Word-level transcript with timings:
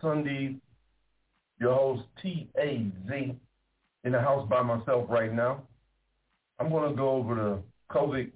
Sunday. 0.00 0.56
Your 1.60 1.74
host 1.74 2.02
T-A-Z 2.20 3.36
in 4.04 4.12
the 4.12 4.20
house 4.20 4.48
by 4.48 4.62
myself 4.62 5.06
right 5.08 5.32
now. 5.32 5.62
I'm 6.58 6.68
going 6.68 6.90
to 6.90 6.96
go 6.96 7.10
over 7.10 7.34
the 7.34 7.62
COVID 7.94 8.30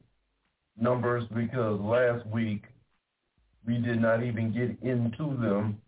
numbers 0.81 1.25
because 1.35 1.81
last 1.81 2.27
week 2.27 2.63
we 3.67 3.79
did 3.79 4.01
not 4.01 4.23
even 4.23 4.53
get 4.53 4.77
into 4.89 5.37
them 5.41 5.81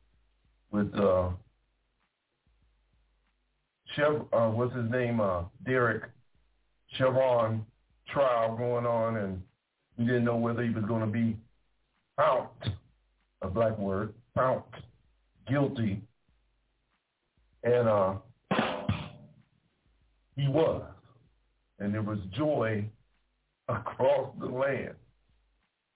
with 0.71 0.93
uh, 0.95 1.31
Chev, 3.97 4.27
uh, 4.33 4.49
what's 4.51 4.75
his 4.75 4.91
name, 4.91 5.21
uh, 5.21 5.43
Derek 5.65 6.05
Chauvin 6.97 7.65
trial 8.13 8.57
going 8.57 8.87
on, 8.87 9.17
and 9.17 9.43
we 9.97 10.05
didn't 10.05 10.25
know 10.25 10.37
whether 10.37 10.63
he 10.63 10.71
was 10.71 10.85
going 10.85 11.01
to 11.01 11.07
be 11.07 11.37
out, 12.19 12.55
a 13.43 13.49
black 13.49 13.77
word, 13.79 14.15
found 14.35 14.63
guilty, 15.51 16.01
and 17.65 17.89
uh, 17.89 18.15
he 20.37 20.49
was, 20.49 20.83
and 21.79 21.93
there 21.93 22.03
was 22.03 22.19
joy 22.35 22.85
across 23.69 24.33
the 24.41 24.47
land. 24.47 24.95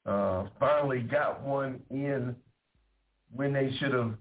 Uh, 0.06 0.44
finally 0.60 1.00
got 1.00 1.42
one 1.42 1.80
in 1.90 2.36
when 3.34 3.52
they 3.54 3.74
should 3.78 3.94
have 3.94 4.12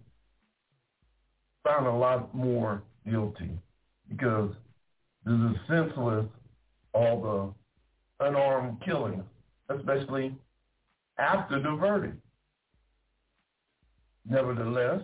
found 1.64 1.88
a 1.88 1.92
lot 1.92 2.34
more 2.34 2.82
guilty 3.10 3.52
because 4.10 4.52
this 5.26 5.34
is 5.34 5.58
senseless, 5.68 6.26
all 6.94 7.54
the 8.20 8.26
unarmed 8.26 8.78
killings, 8.86 9.24
especially 9.70 10.34
after 11.18 11.62
the 11.62 11.76
verdict. 11.76 12.18
Nevertheless, 14.26 15.02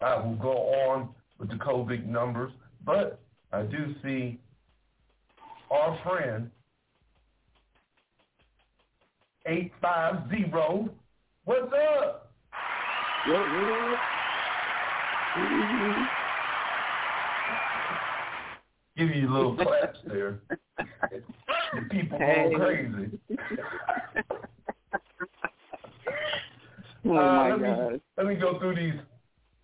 I 0.00 0.16
will 0.16 0.36
go 0.36 0.52
on 0.52 1.08
with 1.38 1.48
the 1.48 1.56
COVID 1.56 2.06
numbers, 2.06 2.52
but 2.84 3.20
I 3.52 3.62
do 3.62 3.94
see 4.02 4.38
our 5.70 5.98
friend 6.04 6.50
850. 9.46 10.90
What's 11.44 11.72
up? 11.72 12.32
Give 18.96 19.10
you 19.10 19.28
a 19.28 19.32
little 19.32 19.56
claps 19.62 19.98
there. 20.06 20.40
The 21.10 21.82
people 21.90 22.18
Hey. 22.18 22.50
go 22.52 22.58
crazy. 22.58 23.18
Oh 27.04 27.10
Uh, 27.10 27.32
my 27.32 27.50
let 27.50 27.60
me 27.60 28.00
let 28.16 28.26
me 28.26 28.34
go 28.34 28.58
through 28.58 28.74
these 28.74 29.00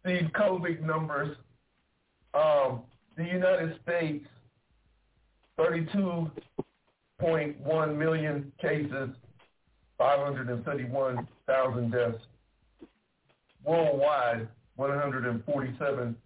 these 0.05 0.24
COVID 0.34 0.83
numbers. 0.83 1.36
Um, 2.34 2.83
the 3.17 3.24
United 3.24 3.80
States, 3.83 4.27
32.1 5.58 7.96
million 7.96 8.52
cases, 8.61 9.08
531,000 9.98 11.90
deaths. 11.90 12.18
Worldwide, 13.64 14.46
147 14.77 16.17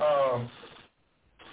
Um, 0.00 0.48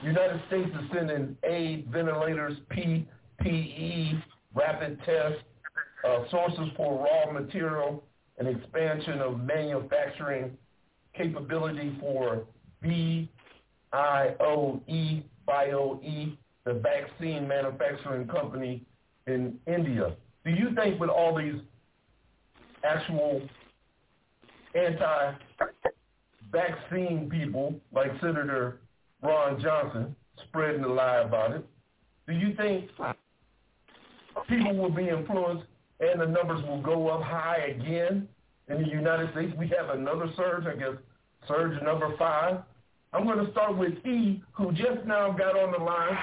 United 0.03 0.41
States 0.47 0.69
is 0.69 0.89
sending 0.93 1.35
aid, 1.43 1.87
ventilators, 1.91 2.57
PPE, 2.71 4.23
rapid 4.55 4.97
tests, 5.05 5.43
uh, 6.07 6.23
sources 6.31 6.69
for 6.75 7.05
raw 7.05 7.31
material, 7.31 8.03
and 8.39 8.47
expansion 8.47 9.19
of 9.19 9.39
manufacturing 9.39 10.57
capability 11.15 11.95
for 11.99 12.45
BIOE, 12.83 13.27
BioE, 15.47 16.37
the 16.65 16.73
vaccine 16.73 17.47
manufacturing 17.47 18.27
company 18.27 18.83
in 19.27 19.57
India. 19.67 20.15
Do 20.45 20.51
you 20.51 20.73
think 20.75 20.99
with 20.99 21.09
all 21.09 21.37
these 21.37 21.55
actual 22.83 23.41
anti-vaccine 24.75 27.29
people 27.29 27.75
like 27.93 28.11
Senator 28.21 28.79
Ron 29.21 29.61
Johnson 29.61 30.15
spreading 30.47 30.81
the 30.81 30.87
lie 30.87 31.19
about 31.19 31.51
it, 31.51 31.63
do 32.27 32.33
you 32.33 32.55
think 32.55 32.89
people 34.47 34.75
will 34.75 34.89
be 34.89 35.09
influenced 35.09 35.65
and 35.99 36.19
the 36.19 36.25
numbers 36.25 36.63
will 36.63 36.81
go 36.81 37.09
up 37.09 37.21
high 37.21 37.75
again 37.75 38.27
in 38.69 38.81
the 38.81 38.87
United 38.87 39.31
States? 39.31 39.53
We 39.57 39.67
have 39.77 39.89
another 39.89 40.31
surge, 40.35 40.65
I 40.65 40.75
guess, 40.75 40.95
surge 41.47 41.79
number 41.83 42.15
five. 42.17 42.61
I'm 43.13 43.25
going 43.25 43.45
to 43.45 43.51
start 43.51 43.77
with 43.77 43.93
E, 44.05 44.41
who 44.53 44.71
just 44.71 45.05
now 45.05 45.31
got 45.31 45.57
on 45.57 45.71
the 45.73 45.77
line. 45.77 46.17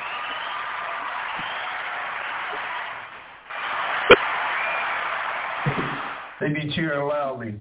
They 6.41 6.49
be 6.49 6.75
cheering 6.75 7.07
loudly. 7.09 7.61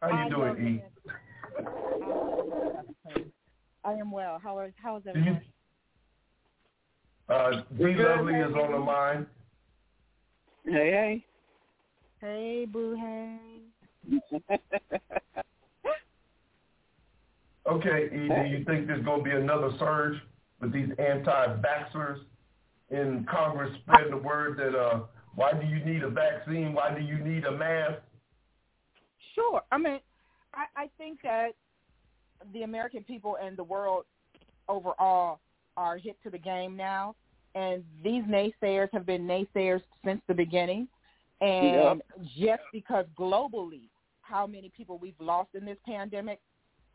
How 0.00 0.08
you 0.08 0.14
I 0.14 0.28
doing, 0.30 0.48
love 0.48 0.58
E? 0.60 0.82
it. 3.16 3.32
I 3.84 3.92
am 3.94 4.10
well. 4.12 4.38
How 4.42 4.58
is 4.60 4.72
how 4.82 4.96
is 4.96 5.02
Do 5.04 5.10
you, 5.10 5.16
everyone? 5.20 5.42
uh, 7.28 7.50
D 7.76 8.02
Lovely 8.02 8.34
is 8.34 8.54
on 8.54 8.72
the 8.72 8.78
line. 8.78 9.26
Hey, 10.64 11.24
Hey, 12.20 12.64
boo, 12.66 12.94
hey. 12.94 14.18
hey. 17.64 17.70
Okay, 17.70 18.06
E, 18.06 18.28
do 18.28 18.48
you 18.48 18.64
think 18.64 18.86
there's 18.86 19.04
going 19.04 19.22
to 19.22 19.24
be 19.24 19.36
another 19.36 19.70
surge 19.78 20.14
with 20.60 20.72
these 20.72 20.88
anti-vaxxers 20.98 22.20
in 22.90 23.26
Congress 23.30 23.72
spreading 23.82 24.10
the 24.10 24.16
word 24.16 24.58
that 24.58 24.78
uh, 24.78 25.00
why 25.34 25.52
do 25.52 25.66
you 25.66 25.84
need 25.84 26.02
a 26.02 26.10
vaccine? 26.10 26.72
Why 26.74 26.94
do 26.94 27.02
you 27.04 27.18
need 27.18 27.44
a 27.44 27.52
mask? 27.52 28.00
Sure. 29.34 29.62
I 29.72 29.78
mean, 29.78 30.00
I, 30.54 30.82
I 30.82 30.90
think 30.98 31.20
that 31.22 31.52
the 32.52 32.62
American 32.62 33.02
people 33.02 33.38
and 33.42 33.56
the 33.56 33.64
world 33.64 34.04
overall 34.68 35.40
are 35.76 35.96
hit 35.96 36.16
to 36.22 36.30
the 36.30 36.38
game 36.38 36.76
now, 36.76 37.14
and 37.54 37.82
these 38.04 38.22
naysayers 38.24 38.88
have 38.92 39.06
been 39.06 39.22
naysayers 39.22 39.82
since 40.04 40.20
the 40.28 40.34
beginning. 40.34 40.86
And 41.40 42.02
just 42.38 42.62
because 42.72 43.06
globally, 43.18 43.88
how 44.20 44.46
many 44.46 44.70
people 44.76 44.98
we've 44.98 45.18
lost 45.18 45.50
in 45.54 45.64
this 45.64 45.78
pandemic, 45.84 46.40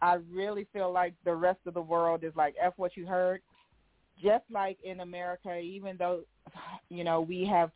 I 0.01 0.17
really 0.31 0.67
feel 0.73 0.91
like 0.91 1.13
the 1.25 1.35
rest 1.35 1.59
of 1.65 1.73
the 1.73 1.81
world 1.81 2.23
is 2.23 2.33
like 2.35 2.55
f 2.61 2.73
what 2.77 2.95
you 2.95 3.05
heard. 3.05 3.41
Just 4.21 4.45
like 4.49 4.77
in 4.83 5.01
America, 5.01 5.57
even 5.57 5.95
though 5.97 6.21
you 6.89 7.03
know 7.03 7.21
we 7.21 7.45
have 7.45 7.71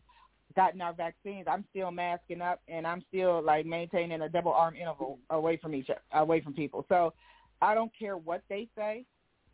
gotten 0.55 0.81
our 0.81 0.93
vaccines, 0.93 1.45
I'm 1.49 1.65
still 1.69 1.91
masking 1.91 2.41
up 2.41 2.61
and 2.67 2.85
I'm 2.85 3.03
still 3.07 3.41
like 3.41 3.65
maintaining 3.65 4.21
a 4.21 4.29
double 4.29 4.53
arm 4.53 4.75
interval 4.75 5.19
away 5.29 5.57
from 5.57 5.73
each 5.73 5.89
away 6.13 6.41
from 6.41 6.53
people. 6.53 6.85
So 6.89 7.13
I 7.61 7.73
don't 7.73 7.91
care 7.97 8.17
what 8.17 8.43
they 8.49 8.67
say. 8.75 9.05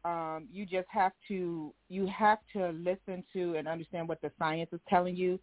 Um, 0.06 0.48
you 0.52 0.66
just 0.66 0.88
have 0.90 1.12
to 1.28 1.74
you 1.90 2.08
have 2.08 2.40
to 2.54 2.70
listen 2.70 3.24
to 3.34 3.56
and 3.56 3.68
understand 3.68 4.08
what 4.08 4.22
the 4.22 4.32
science 4.40 4.70
is 4.72 4.80
telling 4.88 5.16
you, 5.16 5.40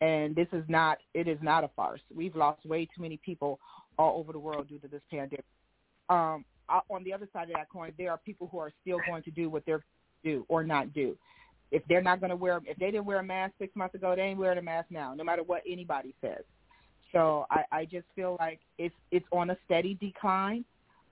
and 0.00 0.34
this 0.34 0.48
is 0.52 0.64
not 0.68 0.98
it 1.14 1.28
is 1.28 1.38
not 1.40 1.64
a 1.64 1.70
farce. 1.74 2.00
We've 2.14 2.36
lost 2.36 2.64
way 2.66 2.84
too 2.84 3.00
many 3.00 3.18
people 3.24 3.58
all 3.98 4.18
over 4.18 4.32
the 4.32 4.38
world 4.38 4.68
due 4.68 4.78
to 4.80 4.88
this 4.88 5.02
pandemic. 5.10 5.44
Um, 6.08 6.44
on 6.68 7.04
the 7.04 7.12
other 7.12 7.28
side 7.32 7.48
of 7.50 7.54
that 7.56 7.68
coin, 7.68 7.92
there 7.98 8.10
are 8.10 8.18
people 8.18 8.48
who 8.50 8.58
are 8.58 8.72
still 8.82 8.98
going 9.06 9.22
to 9.24 9.30
do 9.30 9.50
what 9.50 9.64
they're 9.66 9.84
do 10.22 10.44
or 10.48 10.64
not 10.64 10.92
do. 10.92 11.16
If 11.70 11.82
they're 11.88 12.02
not 12.02 12.20
going 12.20 12.30
to 12.30 12.36
wear, 12.36 12.60
if 12.64 12.76
they 12.76 12.90
didn't 12.90 13.06
wear 13.06 13.18
a 13.18 13.24
mask 13.24 13.54
six 13.58 13.74
months 13.74 13.94
ago, 13.94 14.14
they 14.14 14.22
ain't 14.22 14.38
wearing 14.38 14.58
a 14.58 14.62
mask 14.62 14.88
now, 14.90 15.14
no 15.14 15.24
matter 15.24 15.42
what 15.42 15.62
anybody 15.66 16.14
says. 16.20 16.42
So 17.12 17.46
I, 17.50 17.64
I 17.72 17.84
just 17.84 18.06
feel 18.14 18.36
like 18.40 18.60
it's 18.78 18.94
it's 19.10 19.26
on 19.32 19.50
a 19.50 19.56
steady 19.64 19.94
decline. 19.94 20.64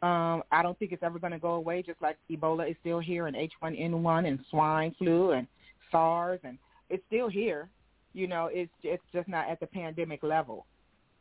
Um, 0.02 0.43
I 0.50 0.62
don't 0.62 0.79
think 0.79 0.93
it's 0.93 1.02
ever 1.02 1.19
going 1.19 1.32
to 1.32 1.38
go 1.38 1.52
away. 1.52 1.82
Just 1.82 2.00
like 2.00 2.17
Ebola 2.31 2.70
is 2.70 2.76
still 2.81 3.00
here, 3.00 3.26
and 3.26 3.37
H1N1, 3.37 4.26
and 4.26 4.38
swine 4.50 4.94
flu, 4.99 5.32
and 5.32 5.47
SARS, 5.91 6.41
and 6.43 6.58
it's 6.88 7.02
still 7.06 7.29
here. 7.29 7.69
You 8.12 8.26
know, 8.26 8.49
it's 8.52 8.73
it's 8.82 9.02
just 9.12 9.29
not 9.29 9.49
at 9.49 9.61
the 9.61 9.67
pandemic 9.67 10.23
level. 10.23 10.67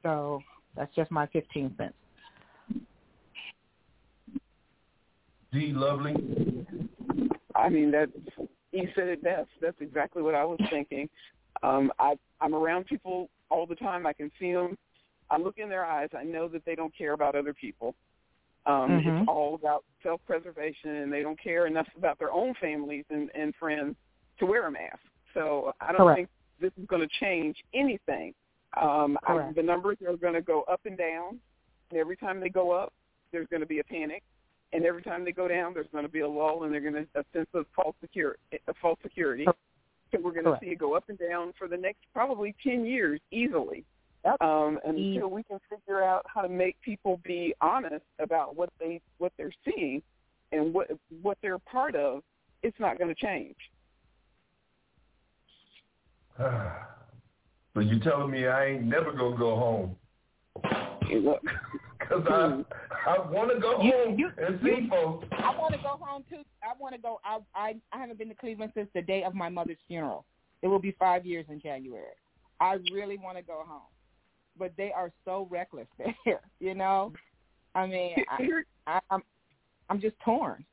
So 0.03 0.41
that's 0.75 0.93
just 0.95 1.11
my 1.11 1.27
15 1.27 1.75
cents. 1.77 1.93
D. 5.51 5.71
Lovely. 5.73 6.15
I 7.55 7.69
mean 7.69 7.91
that 7.91 8.09
you 8.71 8.87
said 8.95 9.07
it 9.07 9.23
best. 9.23 9.49
That's 9.61 9.79
exactly 9.81 10.21
what 10.21 10.35
I 10.35 10.45
was 10.45 10.59
thinking. 10.69 11.09
Um, 11.63 11.91
I 11.99 12.15
I'm 12.41 12.53
around 12.53 12.85
people 12.85 13.29
all 13.49 13.65
the 13.65 13.75
time. 13.75 14.05
I 14.05 14.13
can 14.13 14.31
see 14.39 14.53
them. 14.53 14.77
I 15.31 15.37
look 15.37 15.57
in 15.57 15.69
their 15.69 15.85
eyes. 15.85 16.09
I 16.17 16.23
know 16.23 16.47
that 16.47 16.65
they 16.65 16.75
don't 16.75 16.95
care 16.95 17.13
about 17.13 17.35
other 17.35 17.53
people. 17.53 17.95
Um, 18.65 18.89
mm-hmm. 18.89 19.09
It's 19.09 19.27
all 19.27 19.55
about 19.55 19.83
self-preservation, 20.03 20.89
and 20.89 21.13
they 21.13 21.21
don't 21.21 21.41
care 21.41 21.67
enough 21.67 21.87
about 21.97 22.19
their 22.19 22.31
own 22.31 22.53
families 22.59 23.05
and, 23.09 23.29
and 23.35 23.53
friends 23.55 23.95
to 24.39 24.45
wear 24.45 24.67
a 24.67 24.71
mask. 24.71 24.99
So 25.33 25.73
I 25.81 25.91
don't 25.91 26.01
Correct. 26.01 26.17
think 26.17 26.29
this 26.59 26.71
is 26.81 26.87
going 26.87 27.01
to 27.01 27.07
change 27.19 27.57
anything. 27.73 28.33
Um, 28.79 29.17
I, 29.25 29.51
the 29.55 29.63
numbers 29.63 29.97
are 30.07 30.17
going 30.17 30.33
to 30.33 30.41
go 30.41 30.63
up 30.63 30.81
and 30.85 30.97
down, 30.97 31.39
and 31.89 31.99
every 31.99 32.17
time 32.17 32.39
they 32.39 32.49
go 32.49 32.71
up, 32.71 32.93
there's 33.31 33.47
going 33.47 33.61
to 33.61 33.67
be 33.67 33.79
a 33.79 33.83
panic, 33.83 34.23
and 34.71 34.85
every 34.85 35.01
time 35.01 35.25
they 35.25 35.31
go 35.31 35.47
down, 35.47 35.73
there's 35.73 35.87
going 35.91 36.05
to 36.05 36.11
be 36.11 36.19
a 36.19 36.27
lull, 36.27 36.63
and 36.63 36.73
they're 36.73 36.81
going 36.81 36.93
to 36.93 37.07
a 37.15 37.23
sense 37.33 37.47
of 37.53 37.65
false 37.75 37.95
security. 38.01 38.39
A 38.67 38.73
false 38.81 38.99
security. 39.01 39.45
So 40.11 40.19
we're 40.21 40.31
going 40.31 40.45
to 40.45 40.57
see 40.61 40.71
it 40.71 40.79
go 40.79 40.95
up 40.95 41.05
and 41.09 41.17
down 41.17 41.53
for 41.57 41.67
the 41.67 41.77
next 41.77 41.99
probably 42.13 42.55
ten 42.63 42.85
years 42.85 43.19
easily. 43.31 43.83
Yep. 44.25 44.41
Um, 44.41 44.79
until 44.83 45.29
we 45.29 45.43
can 45.43 45.59
figure 45.69 46.03
out 46.03 46.25
how 46.27 46.41
to 46.41 46.49
make 46.49 46.75
people 46.81 47.21
be 47.23 47.53
honest 47.61 48.03
about 48.19 48.55
what 48.55 48.69
they 48.79 49.01
what 49.17 49.31
they're 49.37 49.53
seeing 49.63 50.01
and 50.51 50.73
what 50.73 50.87
what 51.21 51.37
they're 51.41 51.59
part 51.59 51.95
of, 51.95 52.21
it's 52.61 52.77
not 52.79 52.97
going 52.97 53.13
to 53.13 53.15
change. 53.15 53.55
so 56.37 57.79
you 57.79 57.99
telling 57.99 58.31
me 58.31 58.47
I 58.47 58.67
ain't 58.67 58.83
never 58.83 59.11
gonna 59.13 59.37
go 59.37 59.55
home? 59.55 59.95
Look, 61.11 61.41
because 62.09 62.25
I 62.29 63.09
I 63.09 63.19
want 63.29 63.51
to 63.53 63.59
go 63.59 63.81
You- 63.81 63.91
home 63.91 64.19
you- 64.19 64.31
and 64.37 64.59
see 64.63 64.89
folks. 64.89 65.27
I 65.31 65.55
want 65.57 65.73
to 65.75 65.79
go 65.81 65.97
home 66.01 66.23
too. 66.29 66.43
I 66.63 66.73
want 66.79 66.95
to 66.95 67.01
go. 67.01 67.19
I, 67.23 67.39
I 67.55 67.75
I 67.93 67.97
haven't 67.99 68.17
been 68.17 68.29
to 68.29 68.35
Cleveland 68.35 68.71
since 68.75 68.89
the 68.93 69.01
day 69.01 69.23
of 69.23 69.33
my 69.35 69.49
mother's 69.49 69.77
funeral. 69.87 70.25
It 70.61 70.67
will 70.67 70.79
be 70.79 70.91
five 70.99 71.25
years 71.25 71.45
in 71.49 71.61
January. 71.61 72.13
I 72.59 72.77
really 72.93 73.17
want 73.17 73.37
to 73.37 73.43
go 73.43 73.63
home, 73.65 73.87
but 74.57 74.73
they 74.77 74.91
are 74.91 75.11
so 75.23 75.47
reckless 75.49 75.87
there. 76.25 76.41
You 76.59 76.75
know, 76.75 77.13
I 77.75 77.85
mean, 77.87 78.15
I, 78.29 78.37
Here- 78.41 78.65
I, 78.87 78.99
I'm 79.09 79.23
I'm 79.89 80.01
just 80.01 80.15
torn. 80.25 80.65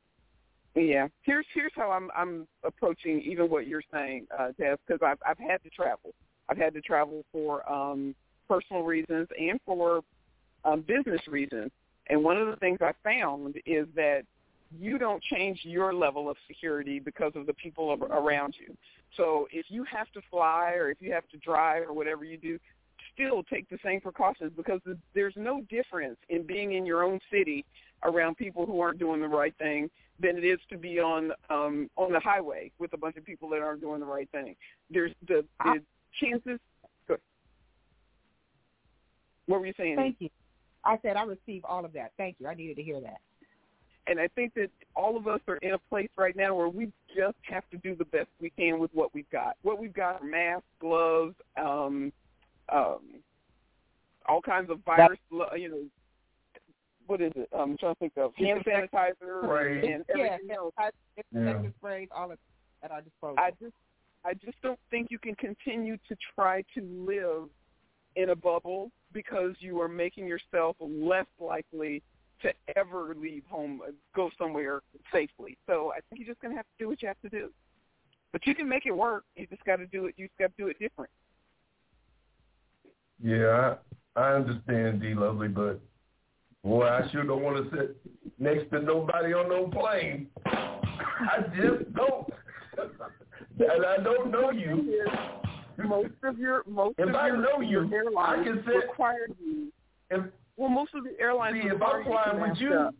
Yeah. 0.75 1.07
Here's 1.23 1.45
here's 1.53 1.71
how 1.75 1.91
I'm 1.91 2.09
I'm 2.15 2.47
approaching 2.63 3.21
even 3.21 3.49
what 3.49 3.67
you're 3.67 3.81
saying, 3.91 4.27
uh, 4.37 4.49
Des, 4.59 4.75
because 4.85 5.01
I've 5.05 5.19
I've 5.25 5.39
had 5.39 5.63
to 5.63 5.69
travel. 5.69 6.13
I've 6.49 6.57
had 6.57 6.73
to 6.75 6.81
travel 6.81 7.23
for 7.31 7.69
um, 7.71 8.13
personal 8.47 8.83
reasons 8.83 9.27
and 9.39 9.59
for 9.65 10.01
um, 10.67 10.81
business 10.81 11.21
reasons. 11.27 11.71
And 12.07 12.23
one 12.23 12.37
of 12.37 12.47
the 12.47 12.55
things 12.57 12.79
I 12.81 12.93
found 13.03 13.57
is 13.65 13.87
that 13.95 14.23
you 14.77 14.97
don't 14.97 15.23
change 15.23 15.61
your 15.63 15.93
level 15.93 16.29
of 16.29 16.37
security 16.47 16.99
because 16.99 17.31
of 17.35 17.45
the 17.45 17.53
people 17.53 17.97
around 18.11 18.55
you. 18.59 18.75
So 19.15 19.47
if 19.51 19.67
you 19.69 19.85
have 19.85 20.11
to 20.11 20.21
fly 20.29 20.73
or 20.75 20.89
if 20.89 20.97
you 21.01 21.13
have 21.13 21.27
to 21.29 21.37
drive 21.37 21.83
or 21.83 21.93
whatever 21.93 22.25
you 22.25 22.37
do, 22.37 22.59
still 23.13 23.43
take 23.43 23.69
the 23.69 23.79
same 23.83 24.01
precautions 24.01 24.51
because 24.55 24.81
there's 25.15 25.33
no 25.37 25.61
difference 25.69 26.17
in 26.29 26.45
being 26.45 26.73
in 26.73 26.85
your 26.85 27.03
own 27.03 27.19
city 27.31 27.65
around 28.03 28.35
people 28.35 28.65
who 28.65 28.79
aren't 28.79 28.99
doing 28.99 29.21
the 29.21 29.27
right 29.27 29.55
thing 29.57 29.89
than 30.19 30.37
it 30.37 30.43
is 30.43 30.59
to 30.69 30.77
be 30.77 30.99
on 30.99 31.31
um 31.49 31.89
on 31.95 32.11
the 32.11 32.19
highway 32.19 32.71
with 32.79 32.91
a 32.93 32.97
bunch 32.97 33.15
of 33.17 33.25
people 33.25 33.49
that 33.49 33.59
aren't 33.59 33.81
doing 33.81 33.99
the 33.99 34.05
right 34.05 34.29
thing. 34.31 34.55
There's 34.89 35.11
the, 35.27 35.45
the 35.63 35.81
chances 36.19 36.59
good. 37.07 37.19
What 39.45 39.61
were 39.61 39.65
you 39.65 39.73
saying? 39.77 39.95
Thank 39.95 40.17
you. 40.19 40.29
I 40.87 40.97
said 41.01 41.17
I 41.17 41.23
receive 41.23 41.63
all 41.65 41.85
of 41.85 41.93
that. 41.93 42.13
Thank 42.17 42.37
you. 42.39 42.47
I 42.47 42.53
needed 42.53 42.77
to 42.77 42.83
hear 42.83 42.99
that. 43.01 43.19
And 44.07 44.19
I 44.21 44.29
think 44.29 44.53
that 44.53 44.69
all 44.95 45.17
of 45.17 45.27
us 45.27 45.41
are 45.49 45.57
in 45.57 45.73
a 45.73 45.77
place 45.77 46.09
right 46.17 46.35
now 46.35 46.55
where 46.55 46.69
we 46.69 46.91
just 47.15 47.35
have 47.43 47.69
to 47.71 47.77
do 47.77 47.93
the 47.93 48.05
best 48.05 48.29
we 48.39 48.49
can 48.51 48.79
with 48.79 48.89
what 48.93 49.13
we've 49.13 49.29
got. 49.29 49.57
What 49.63 49.79
we've 49.79 49.93
got 49.93 50.21
are 50.21 50.25
masks, 50.25 50.63
gloves, 50.79 51.35
um, 51.57 52.13
um, 52.71 53.01
all 54.25 54.41
kinds 54.41 54.69
of 54.69 54.79
virus, 54.85 55.19
you 55.57 55.69
know, 55.69 55.83
what 57.07 57.21
is 57.21 57.33
it? 57.35 57.49
I'm 57.57 57.77
trying 57.77 57.95
to 57.95 57.99
think 57.99 58.13
of 58.17 58.33
hand 58.35 58.63
sanitizer 58.65 59.43
Right. 59.43 59.83
and 59.83 60.05
everything 60.09 60.47
yeah, 60.47 60.55
else. 60.55 60.73
I, 60.77 60.89
Yeah. 61.31 61.61
yeah. 61.61 61.69
sprays, 61.77 62.07
all 62.11 62.31
of 62.31 62.39
at 62.83 62.91
our 62.91 63.01
disposal. 63.01 63.35
I 63.39 63.51
just 63.51 63.73
I 64.25 64.33
just 64.33 64.61
don't 64.61 64.79
think 64.89 65.09
you 65.09 65.19
can 65.19 65.35
continue 65.35 65.97
to 66.09 66.17
try 66.35 66.63
to 66.75 66.81
live 66.81 67.49
in 68.17 68.31
a 68.31 68.35
bubble 68.35 68.91
because 69.13 69.55
you 69.59 69.79
are 69.79 69.87
making 69.87 70.27
yourself 70.27 70.75
less 70.81 71.27
likely 71.39 72.01
to 72.41 72.51
ever 72.75 73.15
leave 73.15 73.43
home, 73.49 73.79
uh, 73.87 73.91
go 74.15 74.29
somewhere 74.37 74.81
safely. 75.13 75.57
So 75.67 75.93
I 75.95 75.99
think 76.09 76.19
you're 76.19 76.27
just 76.27 76.41
going 76.41 76.51
to 76.51 76.57
have 76.57 76.65
to 76.65 76.83
do 76.83 76.89
what 76.89 77.01
you 77.01 77.07
have 77.07 77.21
to 77.21 77.29
do. 77.29 77.49
But 78.31 78.45
you 78.45 78.53
can 78.53 78.67
make 78.67 78.85
it 78.85 78.91
work. 78.91 79.23
You 79.35 79.47
just 79.47 79.63
got 79.63 79.77
to 79.77 79.87
do 79.87 80.05
it. 80.05 80.15
You 80.17 80.27
just 80.27 80.37
got 80.37 80.47
to 80.47 80.63
do 80.63 80.67
it 80.67 80.77
different. 80.79 81.09
Yeah, 83.23 83.75
I, 84.15 84.21
I 84.21 84.33
understand, 84.33 85.01
D. 85.01 85.13
Lovely, 85.13 85.47
but 85.47 85.79
boy, 86.63 86.85
I 86.85 87.09
sure 87.11 87.23
don't 87.23 87.41
want 87.41 87.71
to 87.71 87.77
sit 87.77 87.97
next 88.37 88.69
to 88.71 88.81
nobody 88.81 89.33
on 89.33 89.49
no 89.49 89.67
plane. 89.67 90.27
I 90.45 91.41
just 91.55 91.91
don't, 91.93 92.27
and 93.59 93.85
I 93.85 93.97
don't 94.03 94.29
know 94.29 94.51
you. 94.51 94.93
Most 95.77 96.09
of 96.23 96.39
your 96.39 96.63
most 96.67 96.95
If 96.97 97.09
of 97.09 97.15
I 97.15 97.27
your, 97.27 97.37
know 97.37 97.59
you, 97.61 97.89
airlines 97.93 98.39
I 98.41 98.43
can 98.43 98.63
sit- 98.65 98.75
require 98.75 99.27
you. 99.39 99.71
If 100.09 100.23
Well, 100.55 100.69
most 100.69 100.93
of 100.95 101.03
the 101.03 101.19
airlines 101.19 101.57
see, 101.61 101.67
if 101.67 101.81
I'm 101.81 102.03
flying 102.03 102.41
with 102.41 102.57
you, 102.59 102.73
up. 102.73 102.95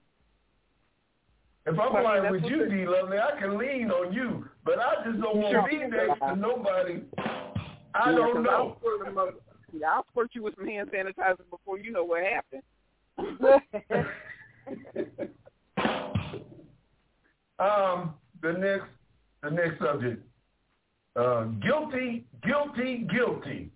if 1.66 1.80
I'm 1.80 1.94
Well, 1.94 2.06
I 2.08 2.20
mean, 2.20 2.30
flying 2.30 2.32
with 2.32 2.44
you, 2.44 2.70
D. 2.70 2.86
Lovely, 2.88 3.18
I 3.18 3.40
can 3.40 3.58
lean 3.58 3.90
on 3.92 4.14
you, 4.14 4.48
but 4.64 4.80
I 4.80 5.04
just 5.06 5.20
don't 5.22 5.38
want 5.38 5.56
to 5.56 5.64
be 5.70 5.78
next 5.88 6.20
to 6.20 6.36
nobody. 6.36 7.04
I 7.96 8.12
Yeah, 8.12 8.16
don't 8.18 8.44
know. 8.44 8.78
I'll. 9.18 9.32
Yeah, 9.74 9.88
I'll 9.92 10.06
squirt 10.12 10.30
you 10.34 10.44
with 10.44 10.56
some 10.56 10.68
hand 10.68 10.90
sanitizer 10.92 11.50
before 11.50 11.78
you 11.80 11.92
know 11.92 12.04
what 12.06 12.24
happened. 12.24 12.64
um, 17.60 18.14
the 18.42 18.54
next, 18.54 18.86
the 19.44 19.50
next 19.50 19.80
subject. 19.82 20.24
Uh, 21.18 21.46
guilty, 21.66 22.26
guilty, 22.46 23.08
guilty. 23.12 23.72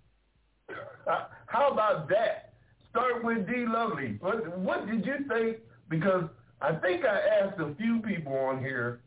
Uh, 1.10 1.26
how 1.48 1.72
about 1.72 2.08
that? 2.08 2.54
Start 2.92 3.24
with 3.24 3.48
D. 3.48 3.66
Lovely. 3.68 4.18
What, 4.20 4.60
what 4.60 4.86
did 4.86 5.06
you 5.06 5.16
think? 5.28 5.58
Because 5.90 6.26
I 6.62 6.74
think 6.76 7.04
I 7.04 7.20
asked 7.42 7.60
a 7.60 7.74
few 7.76 8.00
people 8.02 8.34
on 8.34 8.60
here 8.60 9.02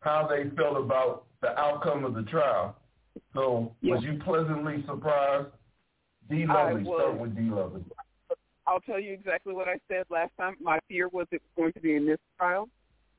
how 0.00 0.26
they 0.26 0.48
felt 0.56 0.78
about 0.78 1.26
the 1.42 1.58
outcome 1.58 2.04
of 2.04 2.14
the 2.14 2.22
trial. 2.22 2.76
So 3.34 3.74
was 3.82 4.02
you 4.02 4.18
pleasantly 4.24 4.82
surprised? 4.86 5.48
D. 6.30 6.46
Lovely. 6.46 6.84
Start 6.84 7.18
with 7.18 7.36
D. 7.36 7.42
Lovely. 7.42 7.84
I'll 8.66 8.80
tell 8.80 9.00
you 9.00 9.12
exactly 9.12 9.52
what 9.52 9.68
I 9.68 9.78
said 9.88 10.04
last 10.10 10.30
time. 10.38 10.56
My 10.62 10.78
fear 10.88 11.08
was 11.08 11.26
it 11.30 11.42
was 11.56 11.64
going 11.64 11.72
to 11.74 11.80
be 11.80 11.96
a 11.96 12.00
mistrial, 12.00 12.68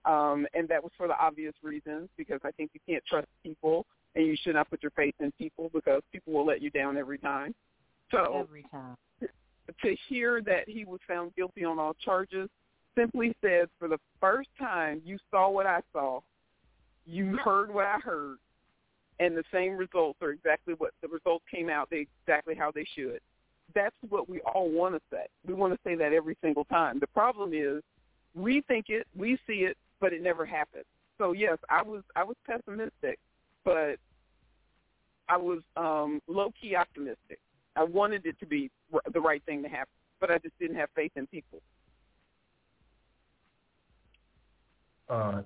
um, 0.06 0.48
and 0.54 0.68
that 0.70 0.82
was 0.82 0.92
for 0.98 1.08
the 1.08 1.18
obvious 1.20 1.54
reasons 1.62 2.10
because 2.18 2.40
I 2.44 2.52
think 2.52 2.72
you 2.74 2.80
can't 2.88 3.04
trust 3.06 3.28
people, 3.44 3.86
and 4.16 4.26
you 4.26 4.36
should 4.42 4.56
not 4.56 4.70
put 4.70 4.84
your 4.84 4.92
faith 4.92 5.16
in 5.20 5.32
people 5.34 5.70
because 5.74 6.02
people 6.12 6.34
will 6.34 6.46
let 6.46 6.62
you 6.62 6.70
down 6.70 6.98
every 6.98 7.18
time. 7.18 7.54
So 8.12 8.40
Every 8.42 8.66
time. 8.72 8.98
to 9.22 9.96
hear 10.10 10.42
that 10.42 10.68
he 10.68 10.84
was 10.84 11.00
found 11.08 11.34
guilty 11.36 11.64
on 11.64 11.80
all 11.80 11.94
charges 12.04 12.50
simply 12.98 13.34
says 13.42 13.68
for 13.80 13.88
the 13.88 14.00
first 14.20 14.50
time 14.60 15.02
you 15.06 15.18
saw 15.30 15.50
what 15.50 15.66
I 15.66 15.80
saw, 15.94 16.20
you 17.06 17.38
heard 17.38 17.74
what 17.74 17.86
I 17.86 17.98
heard, 18.00 18.38
and 19.20 19.36
the 19.36 19.44
same 19.52 19.78
results 19.78 20.20
are 20.22 20.32
exactly 20.32 20.74
what 20.78 20.92
the 21.02 21.08
results 21.08 21.46
came 21.50 21.70
out 21.70 21.90
they, 21.90 22.08
exactly 22.26 22.56
how 22.56 22.72
they 22.72 22.86
should. 22.96 23.20
That's 23.74 23.96
what 24.10 24.28
we 24.28 24.42
all 24.42 24.70
want 24.70 24.96
to 24.96 25.02
say. 25.10 25.26
We 25.48 25.54
want 25.54 25.74
to 25.74 25.80
say 25.86 25.96
that 25.96 26.12
every 26.12 26.38
single 26.42 26.66
time. 26.66 27.00
The 27.00 27.08
problem 27.08 27.52
is 27.54 27.82
we 28.36 28.62
think 28.68 28.88
it, 28.90 29.08
we 29.16 29.38
see 29.48 29.64
it, 29.64 29.78
but 30.02 30.12
it 30.12 30.22
never 30.22 30.46
happens. 30.46 30.86
So 31.18 31.32
yes, 31.32 31.58
I 31.70 31.82
was 31.82 32.02
I 32.16 32.24
was 32.24 32.36
pessimistic, 32.46 33.20
but 33.64 33.98
I 35.30 35.38
was 35.38 35.60
um, 35.78 36.22
low 36.28 36.52
key 36.60 36.76
optimistic. 36.76 37.40
I 37.76 37.84
wanted 37.84 38.26
it 38.26 38.38
to 38.40 38.46
be 38.46 38.70
r- 38.94 39.02
the 39.14 39.22
right 39.22 39.42
thing 39.46 39.64
to 39.64 39.70
happen, 39.70 39.94
but 40.20 40.30
I 40.30 40.38
just 40.40 40.58
didn't 40.60 40.76
have 40.76 40.90
faith 40.96 41.12
in 41.16 41.26
people. 41.28 41.62
Uh, 45.10 45.42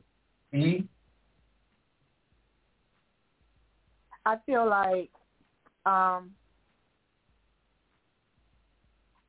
e. 0.54 0.84
I 4.26 4.38
feel 4.46 4.68
like 4.68 5.12
um, 5.86 6.32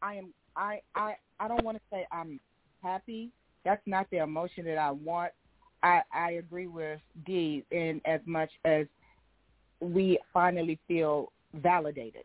I 0.02 0.14
am. 0.14 0.32
I 0.56 0.80
I 0.94 1.16
I 1.38 1.48
don't 1.48 1.64
want 1.64 1.76
to 1.76 1.82
say 1.90 2.06
I'm 2.10 2.40
happy. 2.82 3.30
That's 3.64 3.82
not 3.86 4.06
the 4.10 4.18
emotion 4.18 4.64
that 4.66 4.78
I 4.78 4.90
want. 4.90 5.32
I 5.82 6.00
I 6.12 6.30
agree 6.32 6.66
with 6.66 7.00
Dee 7.26 7.64
in 7.70 8.00
as 8.04 8.20
much 8.26 8.50
as 8.64 8.86
we 9.80 10.18
finally 10.32 10.78
feel 10.88 11.32
validated. 11.54 12.24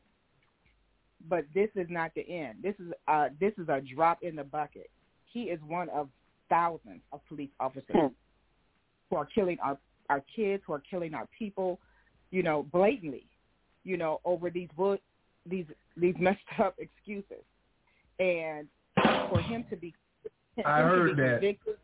But 1.30 1.46
this 1.54 1.70
is 1.76 1.88
not 1.90 2.12
the 2.16 2.22
end. 2.30 2.60
This 2.64 2.76
is 2.80 2.92
uh 3.08 3.30
this 3.40 3.54
is 3.58 3.70
a 3.70 3.82
drop 3.82 4.20
in 4.24 4.36
the 4.36 4.44
bucket. 4.44 4.90
He 5.32 5.44
is 5.44 5.60
one 5.68 5.90
of 5.90 6.10
thousands 6.50 7.02
of 7.12 7.22
police 7.28 7.50
officers 7.60 7.96
Hmm. 7.96 8.08
who 9.10 9.16
are 9.18 9.26
killing 9.26 9.58
our 9.64 9.78
our 10.10 10.24
kids, 10.36 10.64
who 10.66 10.74
are 10.74 10.84
killing 10.90 11.14
our 11.14 11.28
people, 11.38 11.80
you 12.32 12.44
know, 12.44 12.64
blatantly, 12.74 13.26
you 13.84 13.96
know, 13.98 14.20
over 14.26 14.50
these 14.50 14.70
wo- 14.76 14.98
these 15.46 15.66
these 15.96 16.16
messed 16.20 16.40
up 16.60 16.76
excuses. 16.80 17.44
And 18.20 18.68
for 19.30 19.40
him 19.42 19.64
to 19.70 19.76
be 19.76 19.94
I 20.66 20.80
him 20.80 20.84
to 20.84 20.84
heard 20.84 21.16
be 21.16 21.22
that. 21.22 21.32
convicted, 21.34 21.76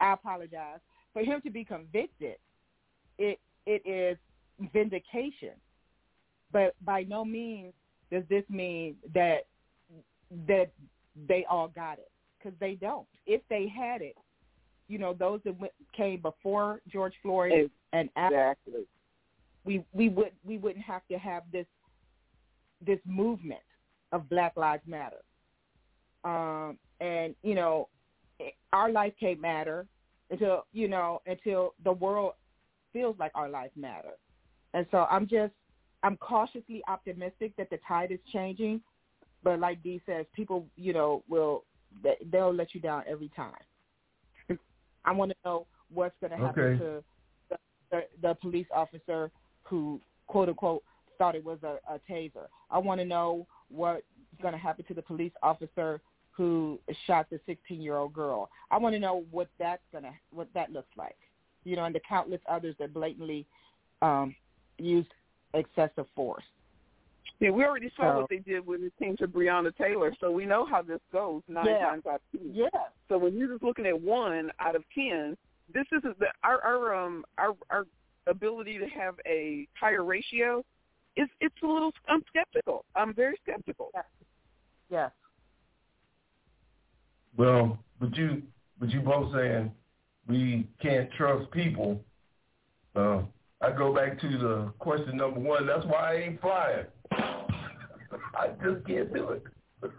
I 0.00 0.12
apologize. 0.12 0.80
For 1.16 1.22
him 1.22 1.40
to 1.46 1.50
be 1.50 1.64
convicted, 1.64 2.36
it 3.16 3.40
it 3.64 3.80
is 3.86 4.18
vindication. 4.70 5.54
But 6.52 6.74
by 6.84 7.04
no 7.04 7.24
means 7.24 7.72
does 8.12 8.24
this 8.28 8.44
mean 8.50 8.96
that 9.14 9.46
that 10.46 10.72
they 11.26 11.46
all 11.48 11.68
got 11.68 11.96
it 11.96 12.10
because 12.38 12.52
they 12.60 12.74
don't. 12.74 13.06
If 13.24 13.40
they 13.48 13.66
had 13.66 14.02
it, 14.02 14.14
you 14.88 14.98
know, 14.98 15.14
those 15.14 15.40
that 15.46 15.58
went, 15.58 15.72
came 15.96 16.20
before 16.20 16.82
George 16.86 17.14
Floyd 17.22 17.70
and 17.94 18.10
after, 18.14 18.50
Exactly. 18.50 18.86
we 19.64 19.82
we 19.94 20.10
would 20.10 20.32
we 20.44 20.58
wouldn't 20.58 20.84
have 20.84 21.06
to 21.10 21.16
have 21.16 21.44
this 21.50 21.66
this 22.86 23.00
movement 23.06 23.62
of 24.12 24.28
Black 24.28 24.54
Lives 24.54 24.82
Matter. 24.86 25.22
Um, 26.24 26.76
and 27.00 27.34
you 27.42 27.54
know, 27.54 27.88
our 28.74 28.92
life 28.92 29.14
can't 29.18 29.40
matter 29.40 29.86
until 30.30 30.66
you 30.72 30.88
know 30.88 31.20
until 31.26 31.74
the 31.84 31.92
world 31.92 32.32
feels 32.92 33.16
like 33.18 33.32
our 33.34 33.48
life 33.48 33.70
matter. 33.76 34.12
And 34.74 34.86
so 34.90 35.06
I'm 35.10 35.26
just 35.26 35.52
I'm 36.02 36.16
cautiously 36.18 36.82
optimistic 36.88 37.52
that 37.56 37.70
the 37.70 37.78
tide 37.86 38.12
is 38.12 38.18
changing, 38.32 38.80
but 39.42 39.58
like 39.60 39.82
Dee 39.82 40.00
says, 40.06 40.26
people 40.34 40.66
you 40.76 40.92
know 40.92 41.22
will 41.28 41.64
they- 42.02 42.18
they'll 42.30 42.52
let 42.54 42.74
you 42.74 42.80
down 42.80 43.04
every 43.06 43.30
time. 43.36 43.54
I 45.04 45.12
want 45.12 45.30
to 45.30 45.36
know 45.44 45.66
what's 45.92 46.16
going 46.20 46.32
to 46.32 46.36
happen 46.36 46.64
Okay. 46.64 46.78
to 46.78 47.04
the, 47.48 47.56
the, 47.92 48.00
the 48.20 48.34
police 48.34 48.66
officer 48.74 49.30
who 49.62 50.00
quote 50.26 50.48
unquote 50.48 50.82
thought 51.16 51.36
it 51.36 51.44
was 51.44 51.58
a, 51.62 51.78
a 51.88 52.00
taser. 52.10 52.46
I 52.70 52.78
want 52.78 53.00
to 53.00 53.04
know 53.06 53.46
what's 53.68 54.02
going 54.42 54.52
to 54.52 54.58
happen 54.58 54.84
to 54.86 54.94
the 54.94 55.02
police 55.02 55.32
officer 55.42 56.00
who 56.36 56.78
shot 57.06 57.26
the 57.30 57.40
16 57.46 57.80
year 57.80 57.96
old 57.96 58.12
girl. 58.12 58.50
I 58.70 58.76
want 58.78 58.94
to 58.94 58.98
know 58.98 59.24
what 59.30 59.48
that's 59.58 59.82
to 59.92 60.02
what 60.30 60.48
that 60.54 60.70
looks 60.70 60.94
like. 60.96 61.16
You 61.64 61.76
know, 61.76 61.84
and 61.84 61.94
the 61.94 62.00
countless 62.08 62.40
others 62.48 62.76
that 62.78 62.92
blatantly 62.94 63.46
um, 64.02 64.34
used 64.78 65.08
excessive 65.54 66.06
force. 66.14 66.44
Yeah, 67.40 67.50
we 67.50 67.64
already 67.64 67.90
saw 67.96 68.12
So- 68.14 68.20
what 68.20 68.30
they 68.30 68.38
did 68.38 68.66
when 68.66 68.82
it 68.84 68.92
came 68.98 69.16
to 69.18 69.26
Breonna 69.28 69.74
Taylor, 69.76 70.14
so 70.20 70.30
we 70.30 70.46
know 70.46 70.64
how 70.64 70.82
this 70.82 71.00
goes 71.12 71.42
nine 71.48 71.66
Yeah. 71.66 71.80
times 71.90 72.06
out 72.06 72.20
of 72.34 72.40
ten. 72.40 72.50
Yeah. 72.54 72.68
So 73.08 73.18
when 73.18 73.36
you're 73.36 73.48
just 73.48 73.62
looking 73.62 73.86
at 73.86 74.00
one 74.00 74.50
out 74.58 74.76
of 74.76 74.84
ten, 74.94 75.36
this 75.72 75.86
isn't 75.92 76.18
the 76.18 76.26
our 76.44 76.60
our 76.62 76.94
um 76.94 77.24
our 77.38 77.56
our 77.70 77.86
ability 78.26 78.78
to 78.78 78.86
have 78.88 79.16
a 79.26 79.66
higher 79.78 80.04
ratio. 80.04 80.64
It's 81.16 81.32
it's 81.40 81.54
a 81.62 81.66
little. 81.66 81.92
I'm 82.08 82.22
skeptical. 82.28 82.84
I'm 82.94 83.12
very 83.14 83.36
skeptical. 83.42 83.90
Yes. 84.90 85.10
Well, 87.36 87.78
but 88.00 88.16
you 88.16 88.42
but 88.78 88.90
you 88.90 89.00
both 89.00 89.32
saying 89.34 89.72
we 90.26 90.68
can't 90.82 91.10
trust 91.12 91.50
people. 91.50 92.00
Uh, 92.94 93.22
I 93.60 93.72
go 93.72 93.94
back 93.94 94.20
to 94.20 94.28
the 94.28 94.72
question 94.78 95.16
number 95.16 95.40
one. 95.40 95.66
That's 95.66 95.84
why 95.86 96.12
I 96.12 96.14
ain't 96.16 96.40
flying. 96.40 96.86
I 97.12 98.48
just 98.62 98.86
can't 98.86 99.12
do 99.12 99.30
it. 99.30 99.42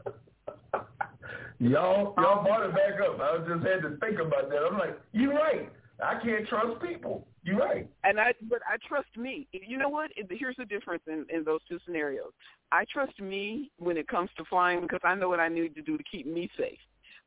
y'all 1.59 2.13
y'all 2.17 2.43
brought 2.43 2.65
it 2.65 2.73
back 2.73 3.01
up. 3.01 3.19
I 3.19 3.37
just 3.39 3.65
had 3.65 3.81
to 3.81 3.97
think 3.99 4.19
about 4.19 4.49
that. 4.49 4.59
I'm 4.69 4.77
like, 4.77 4.99
you're 5.11 5.33
right. 5.33 5.69
I 6.03 6.19
can't 6.23 6.47
trust 6.47 6.81
people. 6.81 7.27
You're 7.43 7.57
right. 7.57 7.89
And 8.03 8.19
I, 8.19 8.33
but 8.49 8.59
I 8.69 8.77
trust 8.87 9.07
me. 9.17 9.47
You 9.51 9.77
know 9.77 9.89
what? 9.89 10.11
Here's 10.29 10.55
the 10.57 10.65
difference 10.65 11.01
in, 11.07 11.25
in 11.33 11.43
those 11.43 11.61
two 11.67 11.79
scenarios. 11.85 12.31
I 12.71 12.85
trust 12.91 13.19
me 13.19 13.71
when 13.77 13.97
it 13.97 14.07
comes 14.07 14.29
to 14.37 14.43
flying 14.45 14.81
because 14.81 14.99
I 15.03 15.15
know 15.15 15.29
what 15.29 15.39
I 15.39 15.47
need 15.47 15.73
to 15.75 15.81
do 15.81 15.97
to 15.97 16.03
keep 16.03 16.27
me 16.27 16.51
safe. 16.57 16.77